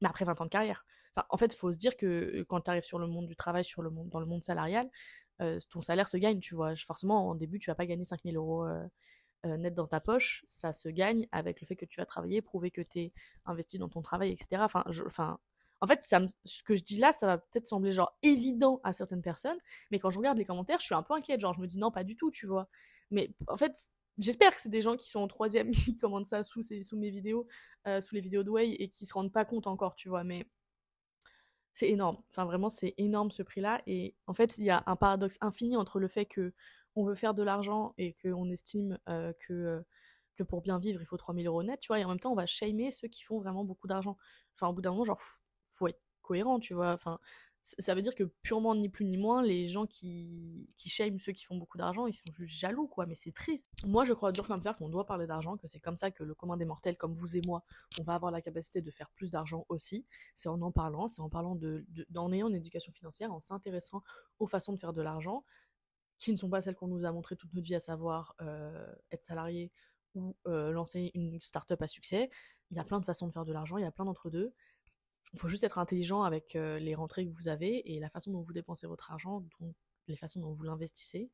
mais 0.00 0.08
après 0.08 0.24
20 0.24 0.40
ans 0.40 0.44
de 0.44 0.50
carrière. 0.50 0.84
Enfin, 1.14 1.26
en 1.30 1.36
fait, 1.36 1.52
il 1.52 1.56
faut 1.56 1.72
se 1.72 1.78
dire 1.78 1.96
que 1.96 2.44
quand 2.48 2.60
tu 2.62 2.70
arrives 2.70 2.84
sur 2.84 2.98
le 2.98 3.06
monde 3.06 3.26
du 3.26 3.36
travail, 3.36 3.64
sur 3.64 3.82
le 3.82 3.90
monde, 3.90 4.08
dans 4.08 4.20
le 4.20 4.26
monde 4.26 4.42
salarial, 4.42 4.88
ton 5.70 5.80
salaire 5.80 6.08
se 6.08 6.16
gagne, 6.16 6.40
tu 6.40 6.54
vois. 6.54 6.76
Forcément, 6.76 7.28
en 7.28 7.34
début, 7.34 7.58
tu 7.58 7.70
vas 7.70 7.74
pas 7.74 7.86
gagner 7.86 8.04
5000 8.04 8.36
euros 8.36 8.66
euh, 8.66 9.56
net 9.56 9.74
dans 9.74 9.86
ta 9.86 10.00
poche. 10.00 10.42
Ça 10.44 10.72
se 10.72 10.88
gagne 10.88 11.26
avec 11.32 11.60
le 11.60 11.66
fait 11.66 11.76
que 11.76 11.86
tu 11.86 12.00
vas 12.00 12.06
travailler, 12.06 12.42
prouver 12.42 12.70
que 12.70 12.82
tu 12.82 13.00
es 13.00 13.12
investi 13.46 13.78
dans 13.78 13.88
ton 13.88 14.02
travail, 14.02 14.32
etc. 14.32 14.62
Enfin, 14.62 15.38
en 15.80 15.86
fait, 15.86 16.04
ce 16.44 16.62
que 16.62 16.76
je 16.76 16.82
dis 16.82 16.98
là, 16.98 17.12
ça 17.12 17.26
va 17.26 17.38
peut-être 17.38 17.66
sembler 17.66 17.92
genre 17.92 18.16
évident 18.22 18.80
à 18.84 18.92
certaines 18.92 19.22
personnes, 19.22 19.58
mais 19.90 19.98
quand 19.98 20.10
je 20.10 20.18
regarde 20.18 20.38
les 20.38 20.44
commentaires, 20.44 20.78
je 20.80 20.84
suis 20.84 20.94
un 20.94 21.02
peu 21.02 21.14
inquiète. 21.14 21.40
Genre, 21.40 21.54
je 21.54 21.60
me 21.60 21.66
dis 21.66 21.78
non, 21.78 21.90
pas 21.90 22.04
du 22.04 22.16
tout, 22.16 22.30
tu 22.30 22.46
vois. 22.46 22.68
Mais 23.10 23.30
en 23.48 23.56
fait, 23.56 23.90
J'espère 24.18 24.54
que 24.54 24.60
c'est 24.60 24.68
des 24.68 24.82
gens 24.82 24.96
qui 24.96 25.08
sont 25.08 25.20
en 25.20 25.28
troisième 25.28 25.70
qui 25.94 25.96
commandent 25.96 26.26
ça 26.26 26.44
sous, 26.44 26.62
sous 26.62 26.96
mes 26.98 27.10
vidéos, 27.10 27.46
euh, 27.86 28.00
sous 28.00 28.14
les 28.14 28.20
vidéos 28.20 28.42
de 28.42 28.50
Way 28.50 28.72
et 28.72 28.88
qui 28.88 29.06
se 29.06 29.14
rendent 29.14 29.32
pas 29.32 29.44
compte 29.46 29.66
encore, 29.66 29.94
tu 29.94 30.08
vois. 30.10 30.24
Mais 30.24 30.46
c'est 31.72 31.88
énorme. 31.88 32.18
Enfin, 32.30 32.44
vraiment, 32.44 32.68
c'est 32.68 32.94
énorme 32.98 33.30
ce 33.30 33.42
prix-là. 33.42 33.80
Et 33.86 34.14
en 34.26 34.34
fait, 34.34 34.58
il 34.58 34.64
y 34.64 34.70
a 34.70 34.82
un 34.86 34.96
paradoxe 34.96 35.38
infini 35.40 35.76
entre 35.76 36.00
le 36.00 36.08
fait 36.08 36.26
que 36.26 36.52
on 36.96 37.04
veut 37.04 37.14
faire 37.14 37.34
de 37.34 37.42
l'argent 37.42 37.94
et 37.98 38.14
qu'on 38.22 38.50
estime 38.50 38.98
euh, 39.08 39.32
que, 39.40 39.52
euh, 39.52 39.80
que 40.36 40.42
pour 40.42 40.60
bien 40.60 40.78
vivre, 40.78 41.00
il 41.00 41.06
faut 41.06 41.16
3000 41.16 41.46
euros 41.46 41.62
net, 41.62 41.80
tu 41.80 41.88
vois. 41.88 42.00
Et 42.00 42.04
en 42.04 42.08
même 42.08 42.20
temps, 42.20 42.32
on 42.32 42.36
va 42.36 42.46
shamer 42.46 42.90
ceux 42.90 43.08
qui 43.08 43.22
font 43.22 43.38
vraiment 43.38 43.64
beaucoup 43.64 43.86
d'argent. 43.86 44.16
Enfin, 44.56 44.68
au 44.68 44.74
bout 44.74 44.82
d'un 44.82 44.90
moment, 44.90 45.04
genre, 45.04 45.20
faut 45.80 45.88
être 45.88 46.00
cohérent, 46.22 46.60
tu 46.60 46.74
vois. 46.74 46.92
Enfin, 46.92 47.18
ça 47.62 47.94
veut 47.94 48.02
dire 48.02 48.14
que 48.14 48.24
purement 48.24 48.74
ni 48.74 48.88
plus 48.88 49.04
ni 49.04 49.16
moins, 49.16 49.42
les 49.42 49.66
gens 49.66 49.86
qui, 49.86 50.70
qui 50.76 50.88
ceux 50.88 51.32
qui 51.32 51.44
font 51.44 51.56
beaucoup 51.56 51.76
d'argent, 51.76 52.06
ils 52.06 52.14
sont 52.14 52.30
juste 52.32 52.58
jaloux, 52.58 52.86
quoi, 52.86 53.06
mais 53.06 53.14
c'est 53.14 53.32
triste. 53.32 53.66
Moi, 53.84 54.04
je 54.04 54.12
crois 54.12 54.32
dur 54.32 54.46
comme 54.46 54.62
fer 54.62 54.76
qu'on 54.76 54.88
doit 54.88 55.06
parler 55.06 55.26
d'argent, 55.26 55.56
que 55.56 55.66
c'est 55.66 55.80
comme 55.80 55.96
ça 55.96 56.10
que 56.10 56.24
le 56.24 56.34
commun 56.34 56.56
des 56.56 56.64
mortels, 56.64 56.96
comme 56.96 57.14
vous 57.14 57.36
et 57.36 57.42
moi, 57.46 57.62
on 57.98 58.04
va 58.04 58.14
avoir 58.14 58.32
la 58.32 58.40
capacité 58.40 58.80
de 58.80 58.90
faire 58.90 59.10
plus 59.10 59.30
d'argent 59.30 59.66
aussi. 59.68 60.06
C'est 60.36 60.48
en 60.48 60.60
en 60.62 60.72
parlant, 60.72 61.08
c'est 61.08 61.20
en 61.20 61.28
parlant 61.28 61.54
de, 61.54 61.84
en 62.16 62.32
ayant 62.32 62.48
une 62.48 62.56
éducation 62.56 62.92
financière, 62.92 63.32
en 63.32 63.40
s'intéressant 63.40 64.02
aux 64.38 64.46
façons 64.46 64.72
de 64.72 64.78
faire 64.78 64.92
de 64.92 65.02
l'argent, 65.02 65.44
qui 66.18 66.32
ne 66.32 66.36
sont 66.36 66.50
pas 66.50 66.62
celles 66.62 66.76
qu'on 66.76 66.88
nous 66.88 67.04
a 67.04 67.12
montré 67.12 67.36
toute 67.36 67.52
notre 67.52 67.66
vie, 67.66 67.74
à 67.74 67.80
savoir 67.80 68.34
euh, 68.40 68.92
être 69.10 69.24
salarié 69.24 69.70
ou 70.14 70.34
euh, 70.46 70.70
lancer 70.70 71.10
une 71.14 71.40
start-up 71.40 71.80
à 71.82 71.86
succès. 71.86 72.30
Il 72.70 72.76
y 72.76 72.80
a 72.80 72.84
plein 72.84 73.00
de 73.00 73.04
façons 73.04 73.26
de 73.26 73.32
faire 73.32 73.44
de 73.44 73.52
l'argent, 73.52 73.76
il 73.76 73.82
y 73.82 73.86
a 73.86 73.92
plein 73.92 74.04
d'entre-deux. 74.04 74.54
Il 75.32 75.38
faut 75.38 75.48
juste 75.48 75.64
être 75.64 75.78
intelligent 75.78 76.22
avec 76.22 76.56
euh, 76.56 76.78
les 76.78 76.94
rentrées 76.94 77.24
que 77.24 77.30
vous 77.30 77.48
avez 77.48 77.94
et 77.94 78.00
la 78.00 78.08
façon 78.08 78.30
dont 78.30 78.40
vous 78.40 78.52
dépensez 78.52 78.86
votre 78.86 79.12
argent, 79.12 79.40
donc 79.60 79.74
les 80.08 80.16
façons 80.16 80.40
dont 80.40 80.52
vous 80.52 80.64
l'investissez. 80.64 81.30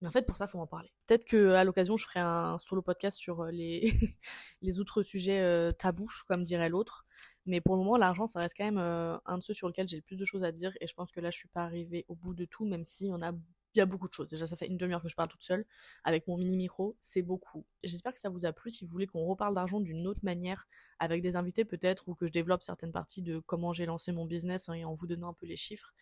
Mais 0.00 0.08
en 0.08 0.10
fait, 0.10 0.26
pour 0.26 0.36
ça, 0.36 0.46
faut 0.46 0.58
en 0.58 0.66
parler. 0.66 0.92
Peut-être 1.06 1.24
que 1.24 1.52
à 1.52 1.64
l'occasion, 1.64 1.96
je 1.96 2.04
ferai 2.04 2.20
un 2.20 2.58
solo 2.58 2.82
podcast 2.82 3.16
sur 3.18 3.42
euh, 3.42 3.50
les 4.62 4.80
autres 4.80 5.02
sujets 5.02 5.40
euh, 5.40 5.72
tabous, 5.72 6.10
comme 6.26 6.42
dirait 6.42 6.68
l'autre. 6.68 7.06
Mais 7.46 7.60
pour 7.60 7.76
le 7.76 7.82
moment, 7.82 7.96
l'argent, 7.96 8.26
ça 8.26 8.40
reste 8.40 8.56
quand 8.56 8.64
même 8.64 8.78
un 8.78 9.38
de 9.38 9.42
ceux 9.42 9.54
sur 9.54 9.68
lesquels 9.68 9.88
j'ai 9.88 9.96
le 9.96 10.02
plus 10.02 10.18
de 10.18 10.24
choses 10.24 10.42
à 10.42 10.50
dire. 10.50 10.72
Et 10.80 10.88
je 10.88 10.94
pense 10.94 11.12
que 11.12 11.20
là, 11.20 11.30
je 11.30 11.38
suis 11.38 11.48
pas 11.48 11.62
arrivée 11.62 12.04
au 12.08 12.16
bout 12.16 12.34
de 12.34 12.44
tout, 12.44 12.66
même 12.66 12.84
si 12.84 13.08
on 13.12 13.22
a 13.22 13.30
il 13.76 13.80
y 13.80 13.82
a 13.82 13.86
beaucoup 13.86 14.08
de 14.08 14.12
choses. 14.14 14.30
Déjà, 14.30 14.46
ça 14.46 14.56
fait 14.56 14.66
une 14.66 14.76
demi-heure 14.76 15.02
que 15.02 15.08
je 15.08 15.14
parle 15.14 15.28
toute 15.28 15.42
seule 15.42 15.64
avec 16.04 16.26
mon 16.26 16.36
mini 16.36 16.56
micro, 16.56 16.96
c'est 17.00 17.22
beaucoup. 17.22 17.64
J'espère 17.84 18.14
que 18.14 18.20
ça 18.20 18.28
vous 18.28 18.46
a 18.46 18.52
plu. 18.52 18.70
Si 18.70 18.84
vous 18.84 18.90
voulez 18.90 19.06
qu'on 19.06 19.24
reparle 19.26 19.54
d'argent 19.54 19.80
d'une 19.80 20.06
autre 20.06 20.20
manière, 20.22 20.66
avec 20.98 21.22
des 21.22 21.36
invités 21.36 21.64
peut-être, 21.64 22.08
ou 22.08 22.14
que 22.14 22.26
je 22.26 22.32
développe 22.32 22.62
certaines 22.62 22.92
parties 22.92 23.22
de 23.22 23.38
comment 23.40 23.72
j'ai 23.72 23.86
lancé 23.86 24.12
mon 24.12 24.24
business 24.24 24.68
hein, 24.68 24.74
et 24.74 24.84
en 24.84 24.94
vous 24.94 25.06
donnant 25.06 25.28
un 25.28 25.34
peu 25.34 25.46
les 25.46 25.56
chiffres, 25.56 25.94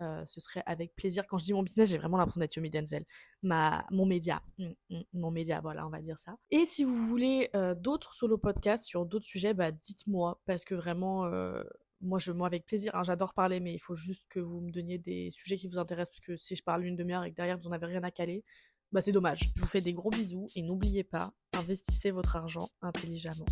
euh, 0.00 0.24
ce 0.26 0.40
serait 0.40 0.62
avec 0.66 0.94
plaisir. 0.94 1.26
Quand 1.26 1.38
je 1.38 1.44
dis 1.44 1.52
mon 1.52 1.62
business, 1.62 1.90
j'ai 1.90 1.98
vraiment 1.98 2.16
l'impression 2.16 2.40
d'être 2.40 2.56
Yomi 2.56 2.70
Denzel. 2.70 3.04
Ma, 3.42 3.86
mon 3.90 4.06
média. 4.06 4.42
Mm, 4.58 4.70
mm, 4.90 5.02
mon 5.14 5.30
média, 5.30 5.60
voilà, 5.60 5.86
on 5.86 5.90
va 5.90 6.00
dire 6.00 6.18
ça. 6.18 6.36
Et 6.50 6.66
si 6.66 6.84
vous 6.84 7.06
voulez 7.06 7.50
euh, 7.54 7.74
d'autres 7.74 8.14
solo 8.14 8.36
podcasts 8.36 8.84
sur 8.84 9.06
d'autres 9.06 9.26
sujets, 9.26 9.54
bah 9.54 9.70
dites-moi, 9.70 10.40
parce 10.44 10.64
que 10.64 10.74
vraiment, 10.74 11.26
euh, 11.26 11.62
moi, 12.02 12.18
je, 12.18 12.32
moi, 12.32 12.46
avec 12.46 12.66
plaisir, 12.66 12.94
hein, 12.94 13.04
j'adore 13.04 13.32
parler, 13.32 13.60
mais 13.60 13.72
il 13.72 13.78
faut 13.78 13.94
juste 13.94 14.24
que 14.28 14.40
vous 14.40 14.60
me 14.60 14.70
donniez 14.70 14.98
des 14.98 15.30
sujets 15.30 15.56
qui 15.56 15.68
vous 15.68 15.78
intéressent, 15.78 16.10
parce 16.16 16.26
que 16.26 16.36
si 16.36 16.56
je 16.56 16.62
parle 16.62 16.84
une 16.84 16.96
demi-heure 16.96 17.24
et 17.24 17.30
que 17.30 17.36
derrière 17.36 17.56
vous 17.56 17.68
en 17.68 17.72
avez 17.72 17.86
rien 17.86 18.02
à 18.02 18.10
caler, 18.10 18.44
bah 18.90 19.00
c'est 19.00 19.12
dommage. 19.12 19.52
Je 19.56 19.62
vous 19.62 19.68
fais 19.68 19.80
des 19.80 19.94
gros 19.94 20.10
bisous 20.10 20.48
et 20.54 20.62
n'oubliez 20.62 21.04
pas, 21.04 21.32
investissez 21.54 22.10
votre 22.10 22.36
argent 22.36 22.68
intelligemment. 22.82 23.46